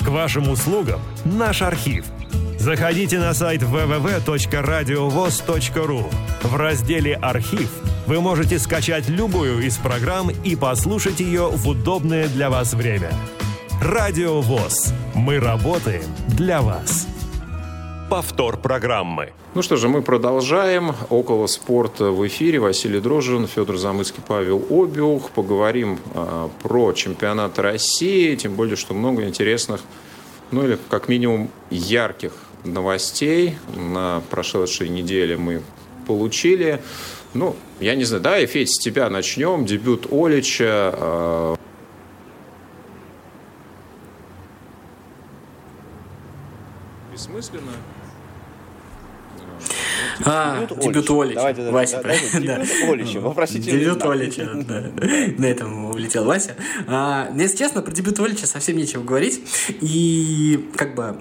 [0.04, 2.04] К вашим услугам наш архив–
[2.66, 6.04] Заходите на сайт www.radiovoz.ru.
[6.42, 7.70] В разделе «Архив»
[8.08, 13.12] вы можете скачать любую из программ и послушать ее в удобное для вас время.
[13.80, 14.92] Радио ВОЗ.
[15.14, 17.06] Мы работаем для вас.
[18.10, 19.32] Повтор программы.
[19.54, 20.92] Ну что же, мы продолжаем.
[21.08, 22.58] Около спорта в эфире.
[22.58, 25.30] Василий Дрожжин, Федор Замыцкий, Павел Обиух.
[25.30, 28.34] Поговорим э, про чемпионат России.
[28.34, 29.82] Тем более, что много интересных,
[30.50, 32.32] ну или как минимум ярких
[32.66, 35.62] новостей на прошедшей неделе мы
[36.06, 36.82] получили.
[37.34, 39.66] Ну, я не знаю, да, Федь, с тебя начнем.
[39.66, 40.94] Дебют Олича.
[40.94, 41.56] Э...
[47.12, 47.72] Бессмысленно.
[50.24, 51.54] А, дебют Олича.
[51.54, 52.02] Давайте, Вася.
[52.40, 53.20] Дебют Олича.
[53.20, 54.84] Вопросительный Дебют Олича, да.
[55.38, 56.56] На этом улетел Вася.
[56.86, 59.42] А, если честно, про дебют Олича совсем нечего говорить.
[59.80, 61.16] И как бы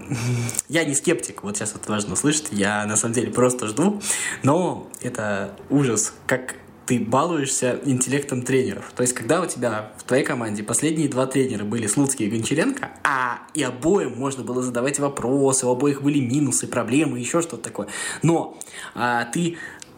[0.70, 2.48] я не скептик, вот сейчас вот важно услышать.
[2.52, 4.02] Я на самом деле просто жду.
[4.44, 6.56] Но это ужас, как
[6.86, 8.92] ты балуешься интеллектом тренеров.
[8.96, 12.92] То есть, когда у тебя в твоей команде последние два тренера были Слуцкий и Гончаренко,
[13.04, 17.88] а и обоим можно было задавать вопросы, у обоих были минусы, проблемы, еще что-то такое.
[18.22, 18.58] Но
[18.94, 19.58] а, ты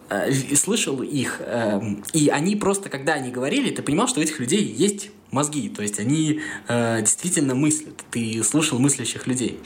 [0.09, 1.81] а, слышал их, а,
[2.13, 5.81] и они просто, когда они говорили, ты понимал, что у этих людей есть мозги, то
[5.81, 8.03] есть они э, действительно мыслят.
[8.11, 9.59] Ты слушал мыслящих людей.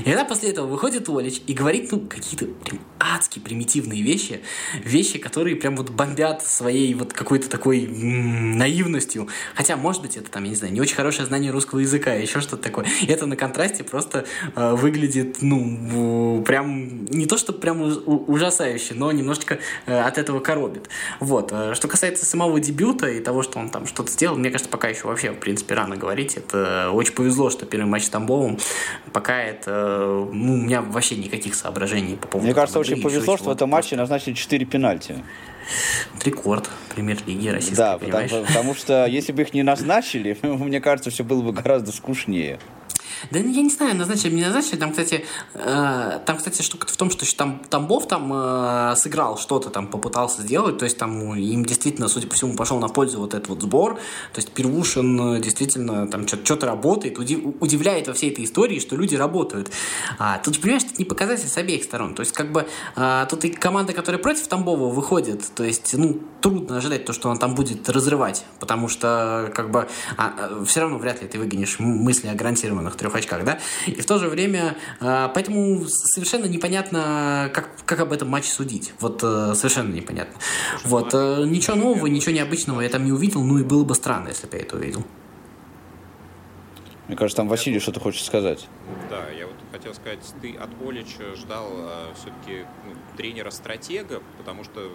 [0.00, 4.40] И тогда после этого выходит Олич и говорит, ну, какие-то прям адски примитивные вещи,
[4.82, 9.28] вещи, которые прям вот бомбят своей вот какой-то такой м- наивностью.
[9.54, 12.40] Хотя, может быть, это там, я не знаю, не очень хорошее знание русского языка, еще
[12.40, 12.86] что-то такое.
[13.02, 19.12] И это на контрасте просто э, выглядит, ну, прям не то, что прям ужасающе, но
[19.12, 20.88] немножечко э, от этого коробит.
[21.20, 21.50] Вот.
[21.52, 24.88] Э, что касается самого дебюта и того, что он там что-то сделал, мне кажется, пока
[24.88, 26.36] еще еще вообще, в принципе, рано говорить.
[26.36, 28.58] Это очень повезло, что первый матч с Тамбовым.
[29.12, 30.28] Пока это...
[30.32, 32.46] Ну, у меня вообще никаких соображений по поводу...
[32.46, 35.22] Мне кажется, очень повезло, что в этом матче назначили 4 пенальти.
[36.24, 41.24] Рекорд премьер-лиги российской, Да, потому, потому что если бы их не назначили, мне кажется, все
[41.24, 42.58] было бы гораздо скучнее.
[43.30, 44.76] Да я не знаю, назначили, не назначили.
[44.76, 49.70] Там, кстати, э, там, кстати, штука в том, что там Тамбов там э, сыграл что-то,
[49.70, 50.78] там попытался сделать.
[50.78, 53.94] То есть там им действительно, судя по всему, пошел на пользу вот этот вот сбор.
[54.32, 57.18] То есть Первушин э, действительно там что-то работает.
[57.18, 59.70] Удив, удивляет во всей этой истории, что люди работают.
[60.18, 62.14] А, тут же, понимаешь, это не показатель с обеих сторон.
[62.14, 66.20] То есть как бы э, тут и команда, которая против Тамбова выходит, то есть, ну,
[66.40, 70.80] трудно ожидать то, что он там будет разрывать, потому что как бы а, а, все
[70.80, 73.58] равно вряд ли ты выгонишь мысли о гарантированных трех очках, да?
[73.86, 78.92] И в то же время, э, поэтому совершенно непонятно, как, как об этом матче судить.
[79.00, 80.38] Вот э, совершенно непонятно.
[80.84, 81.14] Вот.
[81.14, 84.46] Э, ничего нового, ничего необычного я там не увидел, ну и было бы странно, если
[84.46, 85.04] бы я это увидел.
[87.08, 88.66] Мне кажется, там Василий что-то хочет сказать.
[89.10, 94.90] Да, я вот хотел сказать, ты от Олича ждал э, все-таки ну, тренера-стратега, потому что...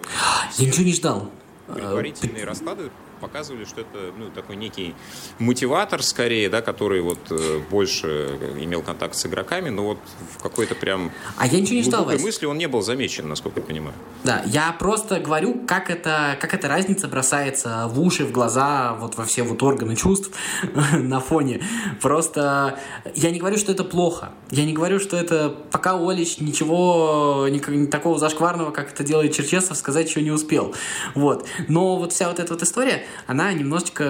[0.56, 1.30] Я ничего не ждал.
[1.68, 4.94] Предварительные расклады показывали, что это ну, такой некий
[5.38, 9.98] мотиватор скорее, да, который вот э, больше имел контакт с игроками, но вот
[10.36, 13.66] в какой-то прям а я ничего не ждал, мысли он не был замечен, насколько я
[13.66, 13.94] понимаю.
[14.24, 19.16] Да, я просто говорю, как это, как эта разница бросается в уши, в глаза, вот
[19.16, 20.30] во все вот органы чувств
[20.92, 21.62] на фоне.
[22.00, 22.78] Просто
[23.14, 24.32] я не говорю, что это плохо.
[24.50, 29.76] Я не говорю, что это пока Олич ничего ни, такого зашкварного, как это делает Черчесов,
[29.76, 30.74] сказать еще не успел.
[31.14, 31.46] Вот.
[31.68, 34.04] Но вот вся вот эта вот история, она немножечко,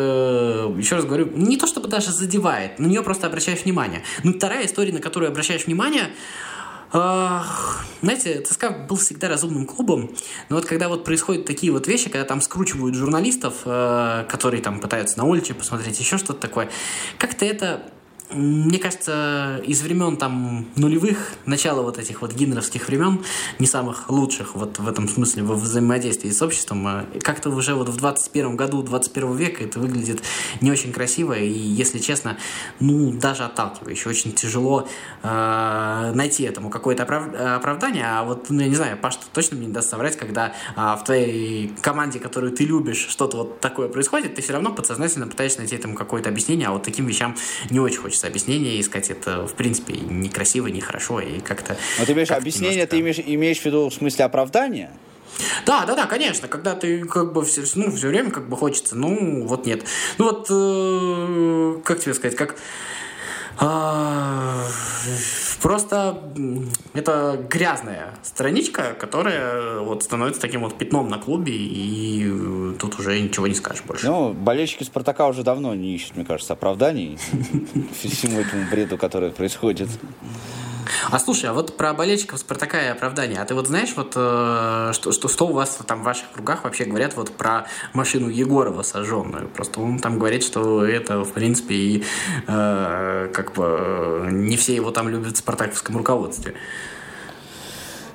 [0.76, 4.02] еще раз говорю, не то чтобы даже задевает, на нее просто обращаешь внимание.
[4.24, 6.10] Ну, вторая история, на которую обращаешь внимание,
[6.92, 10.10] знаете, ЦСКА был всегда разумным клубом,
[10.48, 14.80] но вот когда вот происходят такие вот вещи, когда там скручивают журналистов, э, которые там
[14.80, 16.68] пытаются на улице посмотреть еще что-то такое,
[17.16, 17.84] как-то это
[18.32, 23.22] мне кажется, из времен там нулевых, начала вот этих вот гиннеровских времен,
[23.58, 27.88] не самых лучших вот в этом смысле во взаимодействии с обществом, а как-то уже вот
[27.88, 30.22] в 21 году 21 века это выглядит
[30.60, 31.32] не очень красиво.
[31.32, 32.36] И, если честно,
[32.78, 34.08] ну, даже отталкивающе.
[34.08, 34.88] Очень тяжело
[35.22, 37.28] э, найти этому какое-то оправ...
[37.34, 40.80] оправдание, а вот, ну, я не знаю, Паш точно мне не даст соврать, когда э,
[41.00, 45.58] в твоей команде, которую ты любишь, что-то вот такое происходит, ты все равно подсознательно пытаешься
[45.58, 47.36] найти этому какое-то объяснение, а вот таким вещам
[47.70, 49.10] не очень хочется хочется объяснения искать.
[49.10, 51.76] Это, в принципе, некрасиво, нехорошо и как-то...
[51.98, 54.90] Но ты имеешь объяснение, ты имеешь, имеешь в виду в смысле оправдания?
[55.66, 56.48] Да, да, да, конечно.
[56.48, 59.84] Когда ты как бы все, ну, все время как бы хочется, ну, вот нет.
[60.18, 62.56] Ну вот, э, как тебе сказать, как...
[63.62, 64.64] А,
[65.60, 66.18] просто
[66.94, 73.46] это грязная страничка, которая вот становится таким вот пятном на клубе, и тут уже ничего
[73.46, 74.06] не скажешь больше.
[74.06, 77.18] Ну, болельщики Спартака уже давно не ищут, мне кажется, оправданий
[78.00, 79.90] всему этому бреду, который происходит.
[81.10, 83.40] А слушай, а вот про болельщиков Спартака и оправдание.
[83.40, 86.64] А ты вот знаешь, вот э, что, что, что у вас там в ваших кругах
[86.64, 89.48] вообще говорят вот про машину Егорова сожженную?
[89.48, 92.04] Просто он там говорит, что это, в принципе, и
[92.46, 96.54] э, как бы э, не все его там любят в спартаковском руководстве.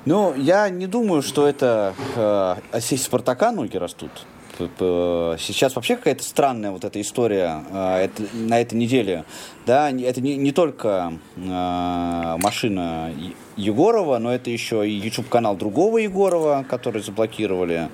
[0.05, 4.11] Ну, я не думаю, что это э, осей Спартака ноги растут.
[4.57, 9.25] Сейчас вообще какая-то странная вот эта история э, это, на этой неделе.
[9.65, 13.11] Да, это не, не только э, машина
[13.57, 17.89] Егорова, но это еще и YouTube-канал другого Егорова, который заблокировали.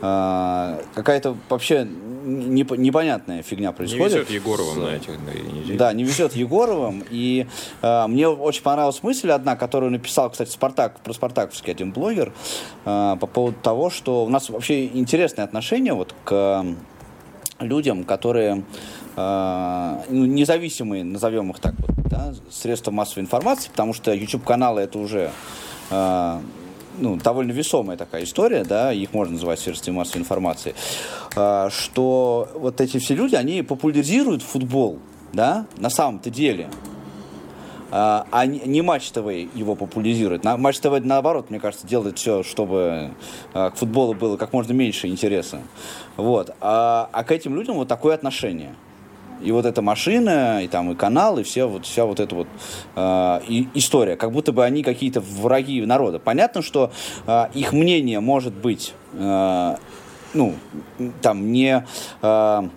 [0.00, 1.86] Э, какая-то вообще
[2.24, 4.12] непонятная фигня происходит.
[4.12, 5.78] Не везет Егоровым на этих неделе.
[5.78, 7.04] Да, не везет Егоровым.
[7.10, 7.46] И
[7.82, 12.32] э, мне очень понравилась мысль одна, которую написал, кстати, Спартак, про Спартаковский один блогер,
[12.84, 16.64] э, по поводу того, что у нас вообще интересное отношение вот к
[17.60, 18.62] людям, которые
[19.16, 24.98] э, ну, независимые, назовем их так вот, да, средства массовой информации, потому что YouTube-каналы это
[24.98, 25.30] уже
[25.90, 26.40] э,
[26.98, 30.74] ну, довольно весомая такая история, да, их можно называть средствами массовой информации,
[31.36, 34.98] а, что вот эти все люди, они популяризируют футбол,
[35.32, 36.68] да, на самом-то деле,
[37.90, 40.44] а, а не Матч ТВ его популяризирует.
[40.44, 43.12] На, Матч ТВ, наоборот, мне кажется, делает все, чтобы
[43.54, 45.60] а, к футболу было как можно меньше интереса.
[46.16, 46.54] Вот.
[46.60, 48.74] А, а к этим людям вот такое отношение–
[49.42, 52.48] и вот эта машина, и там и канал, и все, вот, вся вот эта вот
[52.96, 54.16] э, и, история.
[54.16, 56.18] Как будто бы они какие-то враги народа.
[56.18, 56.90] Понятно, что
[57.26, 59.76] э, их мнение может быть, э,
[60.34, 60.54] ну,
[61.22, 61.84] там, не...
[62.22, 62.68] Э,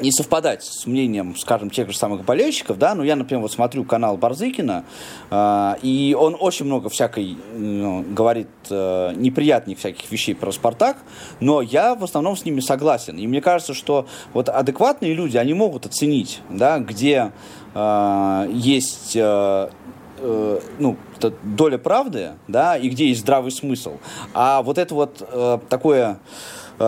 [0.00, 3.84] не совпадать с мнением, скажем, тех же самых болельщиков, да, ну, я, например, вот смотрю
[3.84, 4.84] канал Барзыкина,
[5.30, 10.98] э, и он очень много всякой, ну, говорит э, неприятных всяких вещей про Спартак,
[11.40, 15.54] но я в основном с ними согласен, и мне кажется, что вот адекватные люди, они
[15.54, 17.32] могут оценить, да, где
[17.74, 19.16] э, есть...
[19.16, 19.70] Э,
[20.18, 20.96] э ну,
[21.42, 23.98] доля правды, да, и где есть здравый смысл.
[24.32, 26.18] А вот это вот э, такое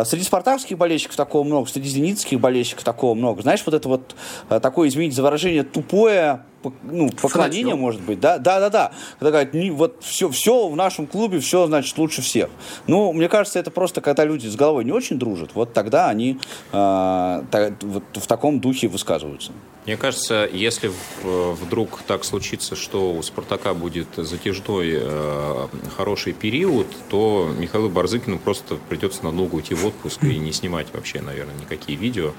[0.04, 3.42] среди спартакских болельщиков такого много, среди зенитских болельщиков такого много.
[3.42, 4.16] Знаешь, вот это вот
[4.48, 6.42] э, такое, извините за выражение, тупое
[6.82, 7.74] ну, поклонение, Фанатье.
[7.76, 8.92] может быть, да, да, да, да.
[9.18, 12.48] Когда говорят, не, вот все, все в нашем клубе, все, значит, лучше всех.
[12.86, 16.38] Ну, мне кажется, это просто, когда люди с головой не очень дружат, вот тогда они
[16.72, 19.52] э, так, вот в таком духе высказываются.
[19.86, 20.90] Мне кажется, если
[21.22, 28.78] вдруг так случится, что у «Спартака» будет затяжной э, хороший период, то Михаилу Барзыкину просто
[28.88, 32.32] придется на ногу уйти в отпуск и не снимать вообще, наверное, никакие видео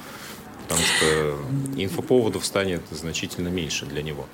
[0.67, 1.37] потому что
[1.81, 4.25] инфоповодов станет значительно меньше для него.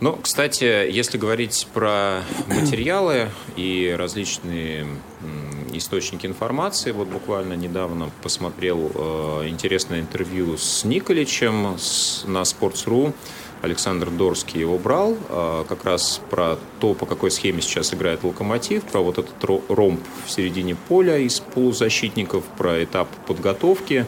[0.00, 4.86] Но, кстати, если говорить про материалы и различные
[5.72, 13.14] источники информации, вот буквально недавно посмотрел э, интересное интервью с Николичем с, на Sports.ru.
[13.62, 18.82] Александр Дорский его брал, э, как раз про то, по какой схеме сейчас играет Локомотив,
[18.84, 19.34] про вот этот
[19.68, 24.06] ромб в середине поля из полузащитников, про этап подготовки.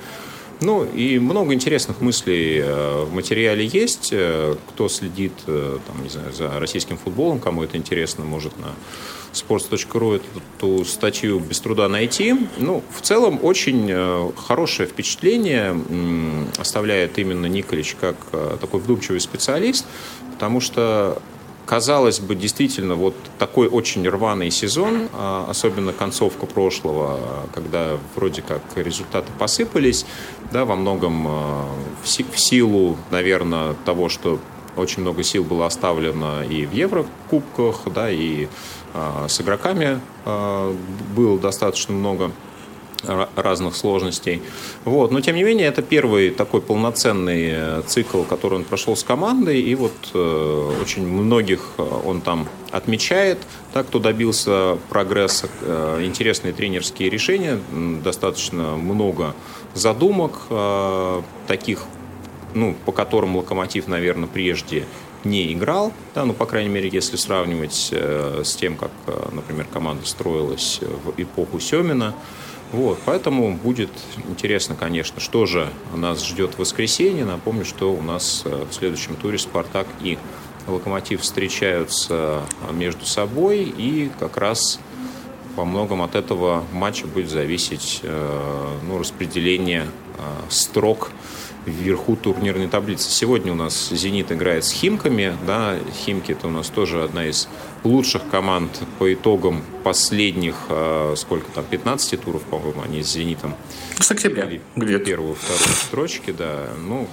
[0.60, 4.10] Ну и много интересных мыслей э, в материале есть.
[4.12, 8.68] Э, кто следит э, там, не знаю, за российским футболом, кому это интересно, может на
[9.32, 10.22] sports.ru
[10.56, 12.34] эту статью без труда найти.
[12.58, 15.76] Ну, в целом, очень хорошее впечатление
[16.56, 18.16] оставляет именно Николич как
[18.60, 19.86] такой вдумчивый специалист,
[20.34, 21.20] потому что
[21.66, 27.18] Казалось бы, действительно, вот такой очень рваный сезон, а, особенно концовка прошлого,
[27.54, 30.04] когда вроде как результаты посыпались,
[30.52, 31.66] да, во многом а,
[32.02, 34.40] в силу, наверное, того, что
[34.76, 38.48] очень много сил было оставлено и в Еврокубках, да, и
[38.92, 40.00] а, с игроками
[41.14, 42.30] было достаточно много
[43.36, 44.42] разных сложностей.
[44.84, 45.10] Вот.
[45.10, 49.60] Но, тем не менее, это первый такой полноценный э, цикл, который он прошел с командой,
[49.60, 53.38] и вот э, очень многих э, он там отмечает,
[53.72, 55.48] так, кто добился прогресса,
[56.00, 57.60] интересные тренерские решения,
[58.02, 59.34] достаточно много
[59.74, 60.42] задумок,
[61.46, 61.84] таких,
[62.52, 64.86] ну, по которым Локомотив, наверное, прежде
[65.24, 69.66] не играл, да, ну, по крайней мере, если сравнивать э, с тем, как, э, например,
[69.72, 72.14] команда строилась в эпоху Семина,
[72.74, 73.90] Вот, поэтому будет
[74.28, 77.24] интересно, конечно, что же нас ждет в воскресенье.
[77.24, 80.18] Напомню, что у нас э, в следующем туре «Спартак» и
[80.66, 84.80] «Локомотив» встречаются между собой, и как раз
[85.54, 91.12] во многом от этого матча будет зависеть э, ну, распределение э, строк
[91.66, 93.10] вверху турнирной таблицы.
[93.10, 95.36] Сегодня у нас «Зенит» играет с «Химками».
[95.46, 97.48] Да, «Химки»— это у нас тоже одна из
[97.82, 103.54] лучших команд по итогам последних, э, сколько там, 15 туров, по-моему, они с «Зенитом».
[103.98, 104.48] С октября.
[104.76, 105.04] Где-то.
[105.04, 106.68] Первую, вторую строчки, да.
[106.78, 107.08] Ну,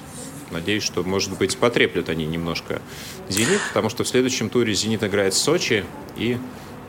[0.52, 2.82] Надеюсь, что, может быть, потреплют они немножко
[3.30, 5.86] «Зенит», потому что в следующем туре «Зенит» играет в Сочи,
[6.18, 6.38] и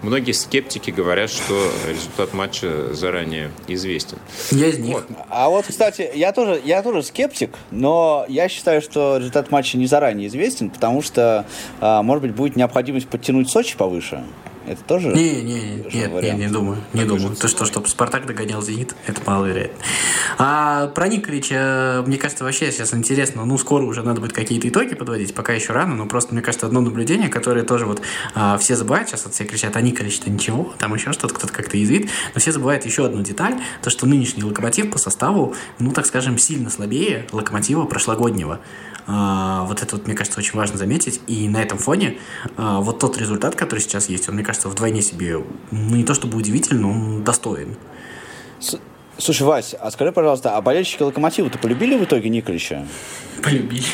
[0.02, 4.18] Многие скептики говорят, что результат матча заранее известен.
[4.50, 4.94] Я из них.
[4.94, 5.06] Вот.
[5.28, 9.86] А вот, кстати, я тоже, я тоже скептик, но я считаю, что результат матча не
[9.86, 11.46] заранее известен, потому что,
[11.80, 14.24] а, может быть, будет необходимость подтянуть Сочи повыше.
[14.66, 15.08] Это тоже?
[15.08, 15.60] Не, не,
[15.92, 17.34] не нет, не, не думаю, не думаю.
[17.34, 19.76] То, что, чтобы Спартак догонял Зенит, это маловероятно.
[20.38, 24.94] А про Николича, мне кажется, вообще сейчас интересно, ну, скоро уже надо будет какие-то итоги
[24.94, 28.02] подводить, пока еще рано, но просто, мне кажется, одно наблюдение, которое тоже вот
[28.34, 31.76] а, все забывают, сейчас вот все кричат, а Николич-то ничего, там еще что-то, кто-то как-то
[31.76, 36.06] язвит, но все забывают еще одну деталь, то, что нынешний Локомотив по составу, ну, так
[36.06, 38.60] скажем, сильно слабее Локомотива прошлогоднего.
[39.06, 41.20] А, вот это вот, мне кажется, очень важно заметить.
[41.26, 42.18] И на этом фоне
[42.56, 46.14] а, вот тот результат, который сейчас есть, он, мне кажется, вдвойне себе, ну, не то
[46.14, 47.76] чтобы удивительно, но он достоин.
[49.18, 52.86] Слушай, Вась, а скажи, пожалуйста, а болельщики Локомотива-то полюбили в итоге Николича?
[53.42, 53.84] Полюбили.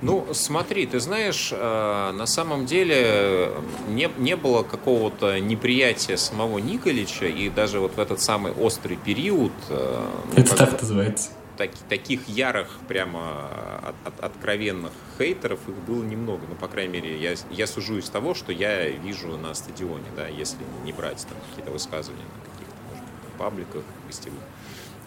[0.00, 3.50] Ну, смотри, ты знаешь, э, на самом деле
[3.88, 9.50] не, не было какого-то неприятия самого Николича, и даже вот в этот самый острый период...
[9.70, 10.06] Э,
[10.36, 13.50] ну, Это так называется так, таких ярых, прямо
[13.82, 16.42] от, от, откровенных хейтеров их было немного.
[16.48, 20.28] Ну, по крайней мере, я, я сужу из того, что я вижу на стадионе, да,
[20.28, 24.40] если не брать там какие-то высказывания на каких-то, может быть, пабликах, гостевых,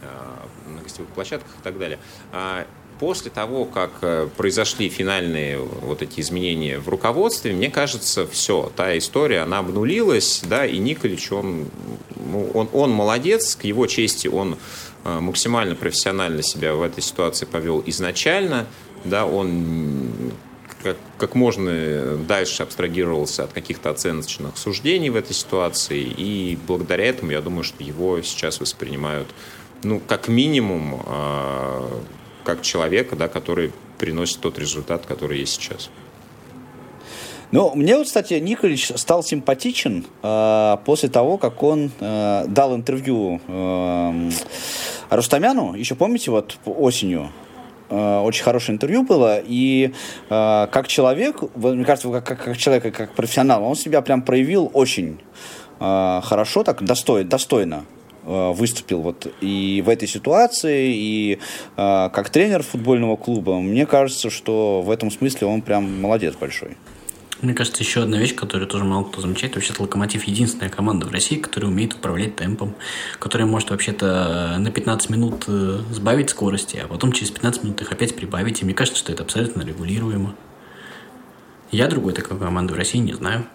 [0.02, 2.00] э, на гостевых площадках и так далее.
[2.34, 2.68] А
[3.00, 8.98] после того, как э, произошли финальные вот эти изменения в руководстве, мне кажется, все, та
[8.98, 11.70] история, она обнулилась, да, и Николич, он,
[12.16, 14.58] ну, он, он молодец, к его чести он
[15.04, 18.68] максимально профессионально себя в этой ситуации повел изначально,
[19.06, 20.12] да, он
[20.84, 27.32] как, как можно дальше абстрагировался от каких-то оценочных суждений в этой ситуации, и благодаря этому,
[27.32, 29.28] я думаю, что его сейчас воспринимают,
[29.84, 31.88] ну, как минимум, э,
[32.44, 35.90] как человека, да, который приносит тот результат, который есть сейчас.
[37.52, 43.42] Ну, мне вот, кстати, Николич стал симпатичен э, после того, как он э, дал интервью
[43.46, 44.30] э,
[45.12, 45.76] Рустамяну.
[45.76, 47.30] Еще помните, вот осенью
[47.90, 49.94] э, очень хорошее интервью было, и
[50.30, 54.72] э, как человек, мне кажется, как, как, как человек, как профессионал, он себя прям проявил
[54.74, 55.20] очень
[55.82, 57.84] э, хорошо, так достой, достойно
[58.24, 61.40] э, выступил вот и в этой ситуации, и
[61.76, 63.60] э, как тренер футбольного клуба.
[63.60, 66.78] Мне кажется, что в этом смысле он прям молодец большой.
[67.42, 69.56] Мне кажется, еще одна вещь, которую тоже мало кто замечает.
[69.56, 72.76] Вообще-то Локомотив единственная команда в России, которая умеет управлять темпом,
[73.18, 77.92] которая может вообще-то на 15 минут э, сбавить скорости, а потом через 15 минут их
[77.92, 78.62] опять прибавить.
[78.62, 80.36] И мне кажется, что это абсолютно регулируемо.
[81.72, 83.46] Я другой такой команды в России не знаю.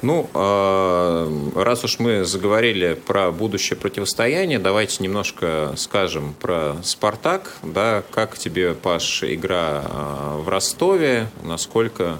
[0.00, 7.56] Ну, а, раз уж мы заговорили про будущее противостояние, давайте немножко скажем про «Спартак».
[7.64, 11.28] Да, как тебе, Паш, игра а, в Ростове?
[11.42, 12.18] Насколько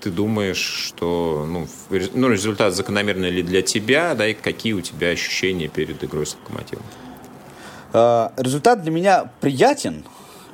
[0.00, 1.66] ты думаешь, что ну,
[2.14, 6.36] ну, результат закономерный ли для тебя, да, и какие у тебя ощущения перед игрой с
[6.36, 6.84] «Локомотивом»?
[7.92, 10.04] А, результат для меня приятен,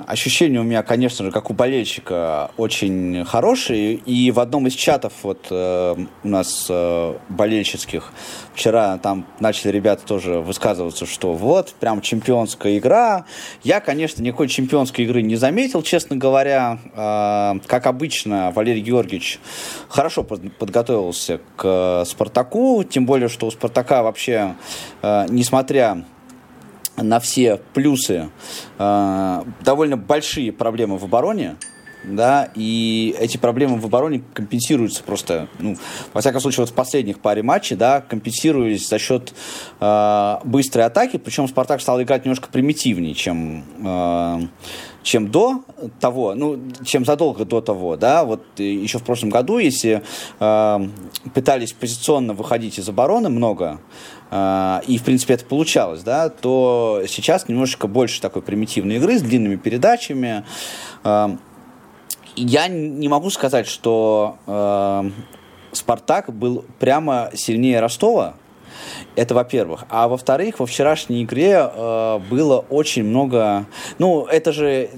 [0.06, 3.94] ощущения у меня, конечно же, как у болельщика, очень хорошие.
[3.94, 8.12] И в одном из чатов вот э, у нас э, болельщицких
[8.54, 13.24] вчера там начали ребята тоже высказываться, что вот, прям чемпионская игра.
[13.62, 16.78] Я, конечно, никакой чемпионской игры не заметил, честно говоря.
[16.94, 19.40] Э, как обычно, Валерий Георгиевич
[19.88, 24.54] хорошо под, подготовился к «Спартаку», тем более, что у «Спартака» вообще,
[25.02, 26.04] э, несмотря
[27.02, 28.30] на все плюсы
[28.78, 31.56] э, довольно большие проблемы в обороне,
[32.04, 35.76] да, и эти проблемы в обороне компенсируются просто, ну,
[36.12, 39.34] во всяком случае, вот в последних паре матчей, да, компенсируются за счет
[39.80, 44.40] э, быстрой атаки, причем Спартак стал играть немножко примитивнее, чем, э,
[45.02, 45.62] чем до
[46.00, 50.02] того, ну, чем задолго до того, да, вот еще в прошлом году, если
[50.40, 50.88] э,
[51.34, 53.80] пытались позиционно выходить из обороны много,
[54.30, 59.22] а, и, в принципе, это получалось, да, то сейчас немножечко больше такой примитивной игры с
[59.22, 60.44] длинными передачами.
[61.02, 61.36] А,
[62.36, 65.10] я не могу сказать, что а,
[65.72, 68.34] Спартак был прямо сильнее Ростова,
[69.16, 69.84] Это во-первых.
[69.88, 73.66] А во-вторых, во вчерашней игре э, было очень много...
[73.98, 74.90] Ну, это же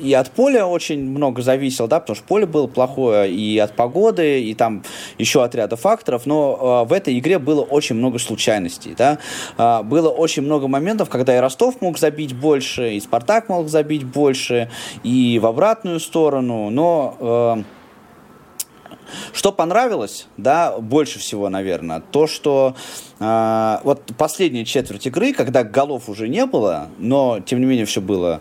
[0.00, 4.42] и от поля очень много зависело, да, потому что поле было плохое, и от погоды,
[4.42, 4.82] и там
[5.18, 9.18] еще от ряда факторов, но э, в этой игре было очень много случайностей, да.
[9.56, 14.04] Э, было очень много моментов, когда и Ростов мог забить больше, и Спартак мог забить
[14.04, 14.70] больше,
[15.02, 17.16] и в обратную сторону, но...
[17.20, 17.62] Э,
[19.32, 22.74] что понравилось, да, больше всего, наверное, то, что
[23.18, 28.00] э, вот последняя четверть игры, когда голов уже не было, но тем не менее все
[28.00, 28.40] было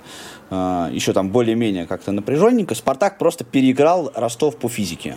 [0.49, 5.15] э, еще там более-менее как-то напряженненько, Спартак просто переиграл Ростов по физике.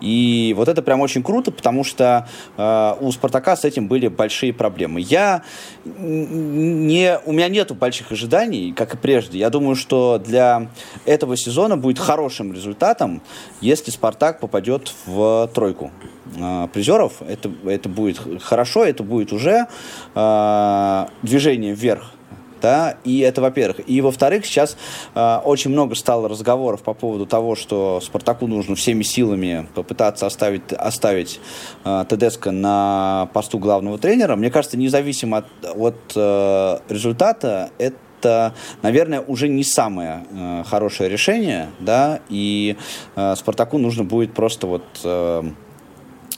[0.00, 4.52] И вот это прям очень круто, потому что э, у Спартака с этим были большие
[4.52, 5.00] проблемы.
[5.00, 5.42] Я
[5.84, 9.38] не, у меня нету больших ожиданий, как и прежде.
[9.38, 10.68] Я думаю, что для
[11.04, 13.22] этого сезона будет хорошим результатом,
[13.60, 15.90] если Спартак попадет в тройку
[16.36, 17.22] э, призеров.
[17.26, 19.66] Это, это будет хорошо, это будет уже
[20.14, 22.12] э, движение вверх
[22.60, 23.88] да, и это во-первых.
[23.88, 24.76] И во-вторых, сейчас
[25.14, 30.72] э, очень много стало разговоров по поводу того, что Спартаку нужно всеми силами попытаться оставить,
[30.72, 31.40] оставить
[31.84, 34.36] э, Тедеско на посту главного тренера.
[34.36, 35.46] Мне кажется, независимо от,
[35.76, 42.76] от э, результата, это наверное, уже не самое э, хорошее решение, да, и
[43.14, 45.42] э, Спартаку нужно будет просто вот э,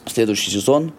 [0.09, 0.91] следующий сезон,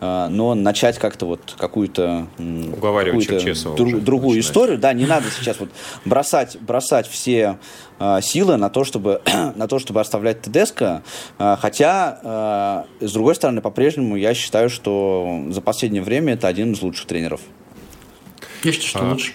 [0.00, 4.44] э, но начать как-то вот какую-то, какую друг, другую начинать.
[4.44, 4.78] историю.
[4.78, 5.70] Да, не надо сейчас вот
[6.04, 7.58] бросать, бросать все
[7.98, 9.22] э, силы на то, чтобы,
[9.56, 11.02] на то, чтобы оставлять ТДСК.
[11.38, 16.82] Э, хотя, с другой стороны, по-прежнему я считаю, что за последнее время это один из
[16.82, 17.40] лучших тренеров.
[18.62, 19.32] Я считаю, что а, лучше.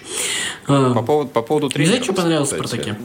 [0.94, 1.92] По поводу, по поводу тренера.
[1.92, 2.96] Знаете, что понравилось в «Спартаке»?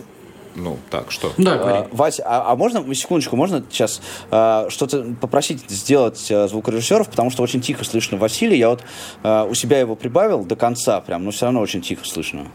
[0.56, 1.32] Ну, так, что?
[1.38, 1.78] Да, говори.
[1.80, 7.30] А, Вася, а, а можно, секундочку, можно сейчас а, что-то попросить сделать а, звукорежиссеров, потому
[7.30, 8.58] что очень тихо слышно Василий.
[8.58, 8.84] Я вот
[9.24, 12.48] а, у себя его прибавил до конца прям, но все равно очень тихо слышно.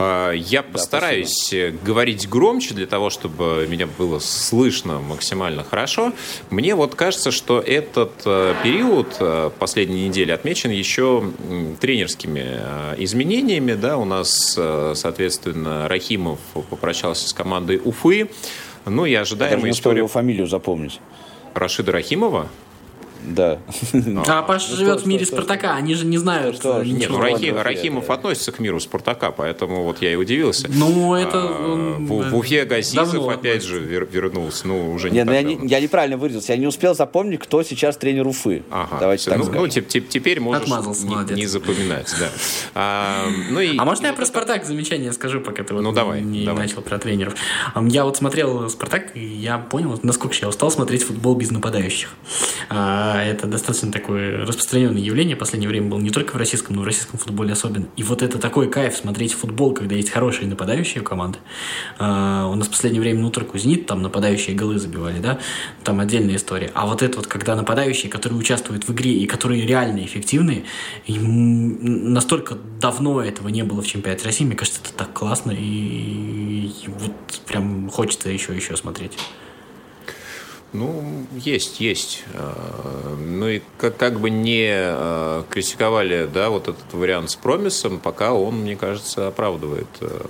[0.00, 1.76] А, я постараюсь спасибо.
[1.84, 6.12] говорить громче для того, чтобы меня было слышно максимально хорошо.
[6.48, 11.30] Мне вот кажется, что этот э, период э, последней недели отмечен еще
[11.80, 13.74] тренерскими э, изменениями.
[13.74, 14.58] Да, у нас,
[14.94, 16.38] соответственно, Рахимов
[16.70, 18.30] попрощался с командой Уфы.
[18.86, 19.98] Ну и ожидаемая история...
[19.98, 20.98] его фамилию запомнить.
[21.54, 22.48] Рашида Рахимова?
[23.24, 23.58] Да.
[24.26, 26.56] А Паша живет в мире Спартака, они же не знают.
[26.56, 30.68] Что, Нет, ну Рахим, Рахимов относится к миру Спартака, поэтому вот я и удивился.
[30.68, 31.38] Ну, это...
[31.42, 35.80] А, в, Уфе Газизов опять же вернулся, ну, уже не Нет, ну, я, не, я
[35.80, 38.62] неправильно выразился, я не успел запомнить, кто сейчас тренер Уфы.
[38.70, 38.98] Ага.
[39.00, 42.28] Давайте так ну, ну, теперь можешь не, не запоминать, да.
[42.74, 46.22] А, ну, и, а можно я про Спартак замечание скажу, пока ты вот ну, давай,
[46.22, 46.66] не давай.
[46.66, 47.34] начал про тренеров?
[47.76, 52.10] Я вот смотрел Спартак, и я понял, насколько я устал смотреть футбол без нападающих.
[53.10, 56.84] А, это достаточно такое распространенное явление последнее время было не только в российском, но и
[56.84, 57.86] в российском футболе особенно.
[57.96, 61.38] И вот это такой кайф смотреть футбол, когда есть хорошие нападающие команды.
[61.98, 65.40] А, у нас в последнее время Нутр Кузнит, там нападающие голы забивали, да,
[65.82, 66.70] там отдельная история.
[66.74, 70.64] А вот это вот, когда нападающие, которые участвуют в игре и которые реально эффективные,
[71.08, 76.84] настолько давно этого не было в чемпионате России, мне кажется, это так классно, и, и
[76.86, 79.18] вот прям хочется еще еще смотреть.
[80.72, 82.24] Ну, есть, есть.
[82.34, 87.98] А, ну и как, как бы не а, критиковали, да, вот этот вариант с промисом,
[87.98, 90.26] пока он, мне кажется, оправдывает а,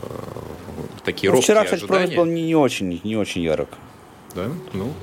[1.05, 3.69] такие ну, Вчера, кстати, промис был не, не очень, не очень ярок.
[4.35, 4.49] Да?
[4.73, 4.95] Ну,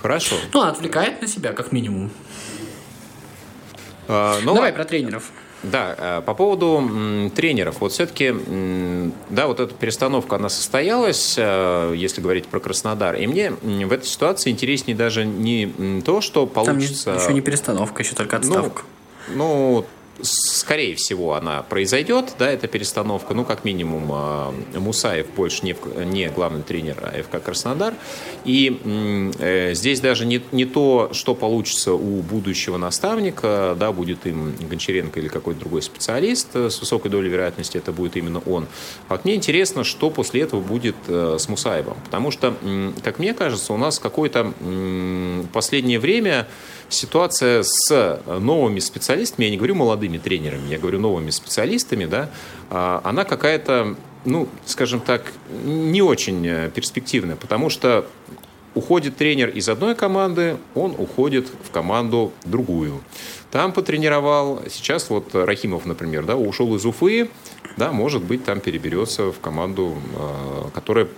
[0.00, 0.36] хорошо.
[0.52, 2.10] Ну, отвлекает на себя, как минимум.
[4.08, 5.30] А, ну, Давай про тренеров.
[5.70, 7.76] Да, э, по поводу тренеров.
[7.80, 8.34] Вот все-таки,
[9.30, 13.16] да, вот эта перестановка, она состоялась, э, если говорить про Краснодар.
[13.16, 17.14] И мне в этой ситуации интереснее даже не то, что получится...
[17.14, 18.82] Там еще не перестановка, еще только ну, отставка.
[19.28, 19.86] Ну, ну
[20.22, 23.34] скорее всего, она произойдет, да, эта перестановка.
[23.34, 27.94] Ну, как минимум, а, Мусаев больше не, не главный тренер АФК Краснодар.
[28.44, 28.80] И
[29.38, 35.18] э, здесь даже не, не то, что получится у будущего наставника, да, будет им Гончаренко
[35.20, 38.66] или какой-то другой специалист, э, с высокой долей вероятности это будет именно он.
[39.08, 41.96] А вот мне интересно, что после этого будет э, с Мусаевым.
[42.04, 42.54] Потому что,
[43.02, 44.52] как мне кажется, у нас какое-то
[45.52, 46.46] последнее время
[46.88, 52.30] ситуация с новыми специалистами, я не говорю молодыми тренерами, я говорю новыми специалистами, да,
[52.70, 55.32] а, она какая-то, ну, скажем так,
[55.64, 58.06] не очень э, перспективная, потому что
[58.74, 63.00] уходит тренер из одной команды, он уходит в команду другую.
[63.50, 67.30] Там потренировал, сейчас вот Рахимов, например, да, ушел из Уфы,
[67.76, 71.08] да, может быть, там переберется в команду, а, которая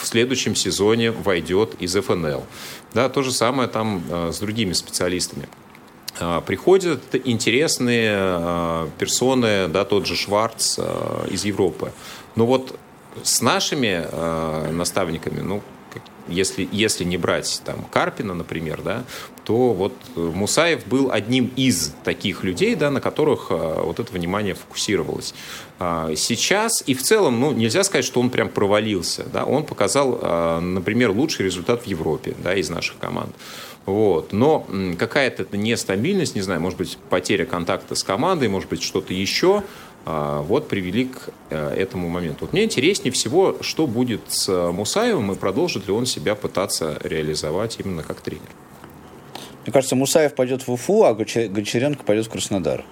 [0.00, 2.44] в следующем сезоне войдет из ФНЛ.
[2.94, 5.48] Да, то же самое там э, с другими специалистами.
[6.18, 11.92] а, приходят интересные а, персоны, да, тот же Шварц а, из Европы.
[12.36, 12.78] Но вот
[13.22, 14.06] с нашими
[14.72, 15.62] наставниками, ну,
[16.28, 19.02] если, если не брать там Карпина, например, да,
[19.50, 25.34] то вот Мусаев был одним из таких людей, да, на которых вот это внимание фокусировалось.
[25.80, 31.10] Сейчас и в целом, ну, нельзя сказать, что он прям провалился, да, он показал, например,
[31.10, 33.34] лучший результат в Европе, да, из наших команд.
[33.86, 34.32] Вот.
[34.32, 39.64] Но какая-то нестабильность, не знаю, может быть, потеря контакта с командой, может быть, что-то еще,
[40.06, 42.38] а, вот привели к э, этому моменту.
[42.42, 47.78] Вот мне интереснее всего, что будет с Мусаевым и продолжит ли он себя пытаться реализовать
[47.80, 48.48] именно как тренер.
[49.64, 52.84] Мне кажется, Мусаев пойдет в Уфу, а Гончаренко пойдет в Краснодар.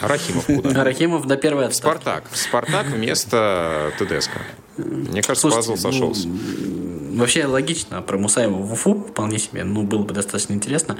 [0.00, 0.84] А Рахимов куда?
[0.84, 2.02] Рахимов до первой отставки.
[2.02, 2.24] Спартак.
[2.32, 4.32] Спартак вместо ТДСК.
[4.76, 6.28] Мне кажется, Слушайте, пазл сошелся.
[6.28, 10.98] Ну, вообще логично про Мусаева в Уфу вполне себе, ну, было бы достаточно интересно.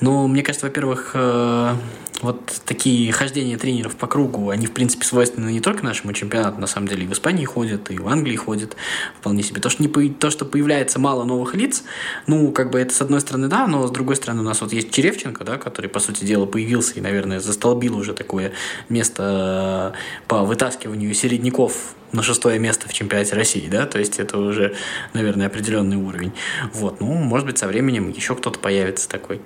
[0.00, 1.74] Но мне кажется, во-первых, э,
[2.22, 6.66] вот такие хождения тренеров по кругу, они, в принципе, свойственны не только нашему чемпионату, на
[6.66, 8.76] самом деле, и в Испании ходят, и в Англии ходят
[9.18, 9.60] вполне себе.
[9.60, 11.82] То, что, не, то, что появляется мало новых лиц,
[12.26, 14.72] ну, как бы это с одной стороны, да, но с другой стороны у нас вот
[14.72, 18.52] есть Черевченко, да, который, по сути дела, появился и, наверное, застолбил уже такое
[18.88, 24.38] место э, по вытаскиванию середняков на шестое место в чемпионате России, да, то есть это
[24.38, 24.74] уже,
[25.12, 26.32] наверное, определенный уровень.
[26.72, 29.40] Вот, ну, может быть, со временем еще кто-то появится такой.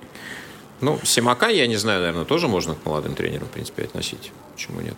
[0.81, 4.31] Ну, Симака, я не знаю, наверное, тоже можно к молодым тренерам, в принципе, относить.
[4.53, 4.95] Почему нет?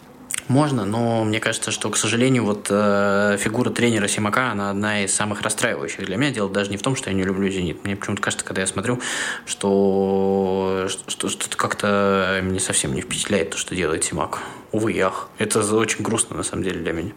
[0.47, 5.13] Можно, но мне кажется, что, к сожалению, вот э, фигура тренера Симака, она одна из
[5.13, 6.31] самых расстраивающих для меня.
[6.31, 7.83] Дело даже не в том, что я не люблю «Зенит».
[7.83, 9.01] Мне почему-то кажется, когда я смотрю,
[9.45, 14.39] что, что, что как-то меня совсем не впечатляет то, что делает Симак.
[14.71, 15.27] Увы, ях.
[15.37, 17.11] Это очень грустно, на самом деле, для меня.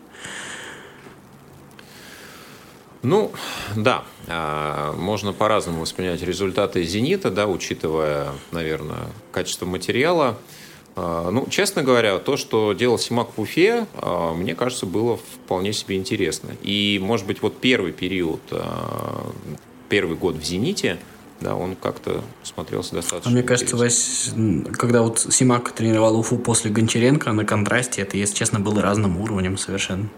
[3.02, 3.32] Ну,
[3.76, 10.36] да, а, можно по-разному воспринять результаты «Зенита», да, учитывая, наверное, качество материала.
[10.96, 15.72] А, ну, честно говоря, то, что делал Симак в Уфе, а, мне кажется, было вполне
[15.72, 16.50] себе интересно.
[16.62, 18.40] И, может быть, вот первый период,
[19.88, 20.98] первый год в «Зените»,
[21.40, 23.30] да, он как-то смотрелся достаточно.
[23.30, 24.30] А мне кажется, Вась,
[24.74, 29.56] когда вот Симак тренировал Уфу после Гончаренко на контрасте, это, если честно, было разным уровнем
[29.56, 30.10] совершенно.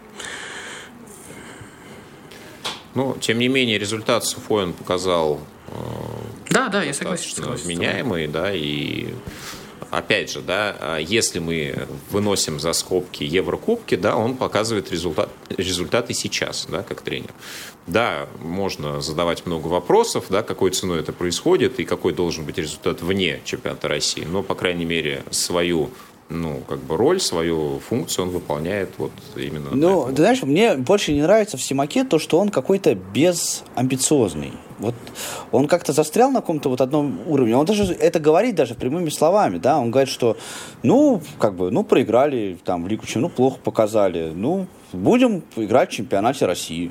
[2.94, 5.72] Но, тем не менее, результат с Уфой он показал э,
[6.50, 7.64] да, да, я согласен, согласен.
[7.64, 9.14] вменяемый, да, и
[9.90, 16.14] опять же, да, а если мы выносим за скобки Еврокубки, да, он показывает результат, результаты
[16.14, 17.30] сейчас, да, как тренер.
[17.86, 23.02] Да, можно задавать много вопросов, да, какой ценой это происходит и какой должен быть результат
[23.02, 25.90] вне чемпионата России, но, по крайней мере, свою
[26.32, 29.70] ну, как бы роль, свою функцию он выполняет вот именно.
[29.72, 34.52] Ну, ты знаешь, мне больше не нравится в Симаке то, что он какой-то безамбициозный.
[34.78, 34.94] Вот
[35.52, 37.56] он как-то застрял на каком-то вот одном уровне.
[37.56, 39.78] Он даже это говорит даже прямыми словами, да.
[39.78, 40.36] Он говорит, что,
[40.82, 44.32] ну, как бы, ну, проиграли там в Лигу ну, плохо показали.
[44.34, 46.90] Ну, будем играть в чемпионате России.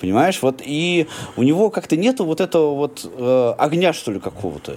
[0.00, 1.06] Понимаешь, вот и
[1.36, 4.76] у него как-то нету вот этого вот э, огня, что ли, какого-то.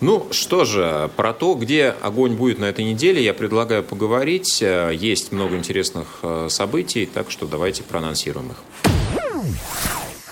[0.00, 4.60] Ну что же, про то, где огонь будет на этой неделе, я предлагаю поговорить.
[4.60, 8.56] Э, есть много интересных э, событий, так что давайте проанонсируем их.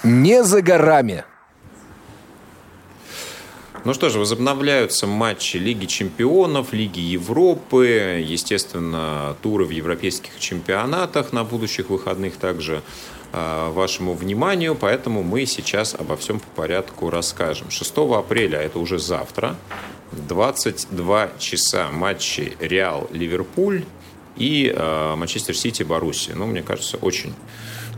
[0.03, 1.25] Не за горами.
[3.85, 11.43] Ну что же, возобновляются матчи Лиги чемпионов, Лиги Европы, естественно, туры в европейских чемпионатах на
[11.43, 12.83] будущих выходных также.
[13.35, 17.71] Э, вашему вниманию, поэтому мы сейчас обо всем по порядку расскажем.
[17.71, 19.57] 6 апреля, это уже завтра,
[20.13, 23.85] 22 часа матчи Реал-Ливерпуль
[24.37, 26.35] и э, Манчестер Сити Боруссия.
[26.35, 27.33] Ну, мне кажется, очень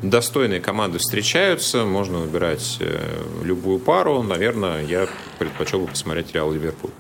[0.03, 4.23] достойные команды встречаются, можно выбирать э, любую пару.
[4.23, 5.09] Наверное, я
[5.41, 6.93] предпочел бы посмотреть Реал-Ливерпуль.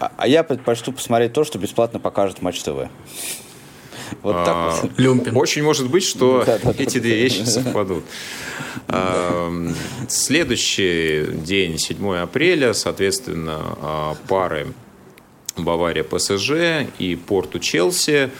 [0.00, 2.88] А, а я предпочту посмотреть то, что бесплатно покажет Матч ТВ.
[4.22, 4.92] Вот так а, вот.
[4.96, 5.36] Люмпин.
[5.36, 6.44] Очень может быть, что
[6.78, 8.04] эти две вещи совпадут.
[8.88, 9.50] А,
[10.08, 14.68] следующий день, 7 апреля, соответственно, а, пары
[15.56, 18.10] Бавария ПСЖ и Порту Челси.
[18.10, 18.30] Э,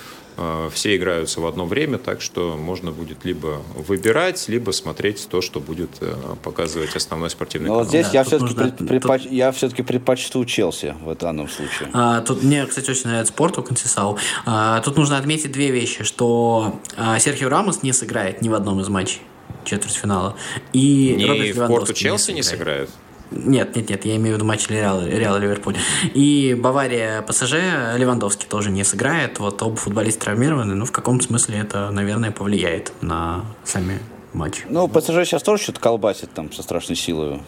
[0.73, 5.61] все играются в одно время, так что можно будет либо выбирать, либо смотреть то, что
[5.61, 7.85] будет э, показывать основной спортивный Но канал.
[7.85, 8.87] Вот здесь да, я все-таки нужно...
[8.87, 9.23] предпоч...
[9.23, 9.33] тут...
[9.33, 11.91] я все-таки предпочту Челси в данном случае.
[11.93, 14.19] А, тут мне, кстати, очень нравится спорт у Консисау.
[14.47, 18.81] А, тут нужно отметить две вещи, что а, Серхио Рамос не сыграет ни в одном
[18.81, 19.21] из матчей
[19.65, 20.37] четвертьфинала.
[20.73, 22.91] И не Роберт в Порту Челси не сыграет?
[23.31, 25.77] Нет, нет, нет, я имею в виду матч Реала, Реала Ливерпуль.
[26.15, 27.55] И Бавария ПСЖ
[27.97, 29.39] Левандовский тоже не сыграет.
[29.39, 30.75] Вот оба футболиста травмированы.
[30.75, 33.99] Ну, в каком смысле это, наверное, повлияет на сами
[34.33, 34.65] матчи.
[34.69, 37.41] Ну, ПСЖ сейчас тоже что-то колбасит там со страшной силой.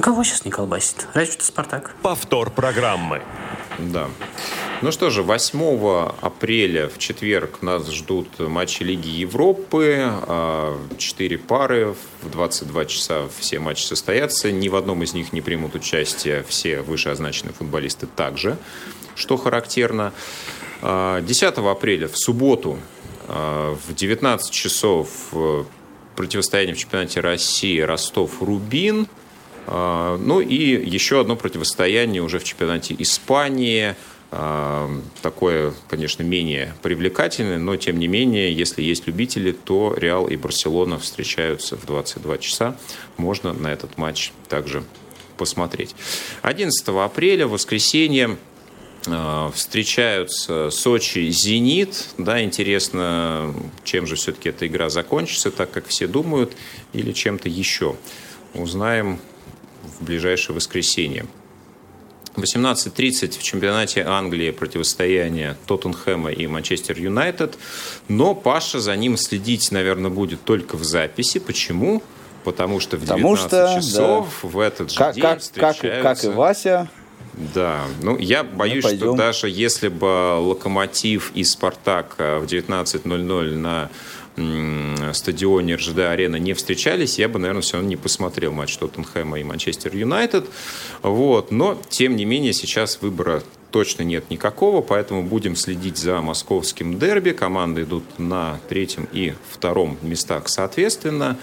[0.00, 1.06] Кого сейчас не колбасит?
[1.14, 1.94] Разве что Спартак.
[2.02, 3.22] Повтор программы.
[3.78, 4.08] Да.
[4.80, 9.98] Ну что же, 8 апреля в четверг нас ждут матчи Лиги Европы.
[10.00, 11.94] А, четыре пары.
[12.22, 14.52] В 22 часа все матчи состоятся.
[14.52, 18.56] Ни в одном из них не примут участие все вышеозначенные футболисты также,
[19.14, 20.12] что характерно.
[20.80, 22.78] 10 а, апреля в субботу
[23.26, 25.08] а, в 19 часов
[26.14, 29.06] противостояние в чемпионате России Ростов-Рубин.
[29.70, 33.94] Ну и еще одно противостояние уже в чемпионате Испании–
[35.22, 40.98] такое, конечно, менее привлекательное, но тем не менее, если есть любители, то Реал и Барселона
[40.98, 42.76] встречаются в 22 часа.
[43.16, 44.84] Можно на этот матч также
[45.38, 45.94] посмотреть.
[46.42, 48.36] 11 апреля, воскресенье,
[49.06, 52.08] а, встречаются Сочи, Зенит.
[52.18, 56.54] Да, интересно, чем же все-таки эта игра закончится, так как все думают,
[56.92, 57.96] или чем-то еще.
[58.52, 59.20] Узнаем
[60.00, 61.26] в ближайшее воскресенье.
[62.36, 67.58] 18.30 в чемпионате Англии противостояние Тоттенхэма и Манчестер Юнайтед.
[68.08, 71.38] Но Паша за ним следить, наверное, будет только в записи.
[71.38, 72.02] Почему?
[72.44, 74.48] Потому что в 19 что, часов да.
[74.48, 76.02] в этот же как, день как, встречаются...
[76.02, 76.90] Как, как и Вася.
[77.54, 83.90] Да, ну я боюсь, что даже если бы Локомотив и Спартак в 19.00 на
[85.12, 89.94] стадионе РЖД-арена не встречались, я бы, наверное, все равно не посмотрел матч Тоттенхэма и Манчестер
[89.94, 90.46] Юнайтед.
[91.02, 91.50] Вот.
[91.50, 97.30] Но, тем не менее, сейчас выбора точно нет никакого, поэтому будем следить за московским дерби.
[97.30, 101.38] Команды идут на третьем и втором местах соответственно.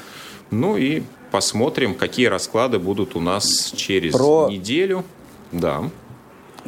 [0.52, 4.48] Ну и посмотрим, какие расклады будут у нас через Про...
[4.50, 5.04] неделю.
[5.52, 5.90] Да.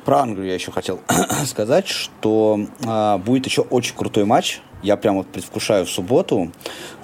[0.08, 1.02] Про Англию я еще хотел
[1.46, 6.50] сказать, что э, будет еще очень крутой матч я прям вот предвкушаю в субботу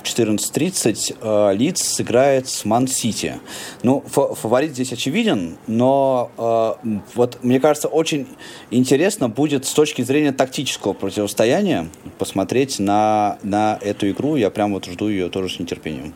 [0.01, 3.41] в 14.30 э, Лидс сыграет с Ман-Сити.
[3.81, 8.25] Ну, фаворит здесь очевиден, но э, вот мне кажется, очень
[8.71, 11.89] интересно будет с точки зрения тактического противостояния
[12.19, 14.37] посмотреть на, на эту игру.
[14.37, 16.13] Я прям вот жду ее тоже с нетерпением.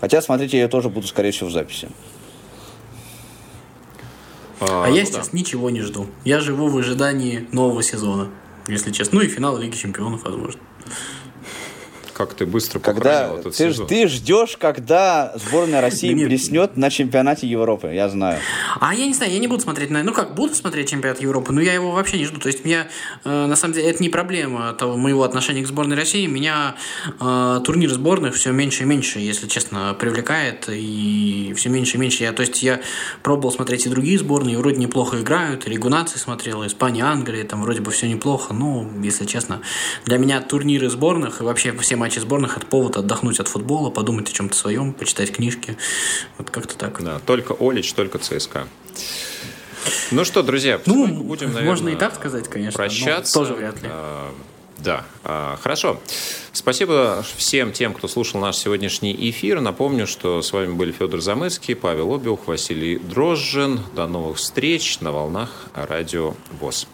[0.00, 1.88] Хотя смотреть я ее тоже буду, скорее всего, в записи.
[4.60, 5.38] А, а я ну, сейчас да.
[5.38, 6.06] ничего не жду.
[6.24, 8.28] Я живу в ожидании нового сезона,
[8.68, 9.18] если честно.
[9.18, 10.60] Ну и финала Лиги Чемпионов, возможно
[12.20, 13.86] как ты быстро когда этот ты, сезон.
[13.86, 16.28] Ты ждешь, когда сборная России Нет.
[16.28, 18.40] блеснет на чемпионате Европы, я знаю.
[18.78, 20.02] А я не знаю, я не буду смотреть на...
[20.02, 22.38] Ну как, буду смотреть чемпионат Европы, но я его вообще не жду.
[22.38, 22.88] То есть я,
[23.24, 26.26] э, на самом деле, это не проблема того, моего отношения к сборной России.
[26.26, 26.76] Меня
[27.18, 30.68] э, турнир сборных все меньше и меньше, если честно, привлекает.
[30.68, 32.24] И все меньше и меньше.
[32.24, 32.80] Я, то есть я
[33.22, 35.66] пробовал смотреть и другие сборные, вроде неплохо играют.
[35.66, 38.52] Лигу наций смотрел, Испания, Англия, там вроде бы все неплохо.
[38.52, 39.62] Но, если честно,
[40.04, 43.88] для меня турниры сборных и вообще все матчи матчи сборных это повод отдохнуть от футбола,
[43.90, 45.76] подумать о чем-то своем, почитать книжки.
[46.38, 47.00] Вот как-то так.
[47.04, 48.66] Да, только Олич, только ЦСКА.
[50.10, 52.76] Ну что, друзья, ну, будем, наверное, можно и так сказать, конечно.
[52.76, 53.32] Прощаться.
[53.32, 53.88] тоже вряд ли.
[53.92, 54.34] А,
[54.78, 56.00] да, а, хорошо.
[56.52, 59.60] Спасибо всем тем, кто слушал наш сегодняшний эфир.
[59.60, 63.78] Напомню, что с вами были Федор Замыцкий, Павел Обиух, Василий Дрожжин.
[63.94, 66.88] До новых встреч на волнах Радио ВОЗ.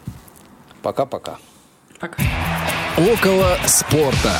[0.83, 1.39] Пока-пока.
[1.99, 2.21] Пока.
[2.97, 4.39] Около спорта.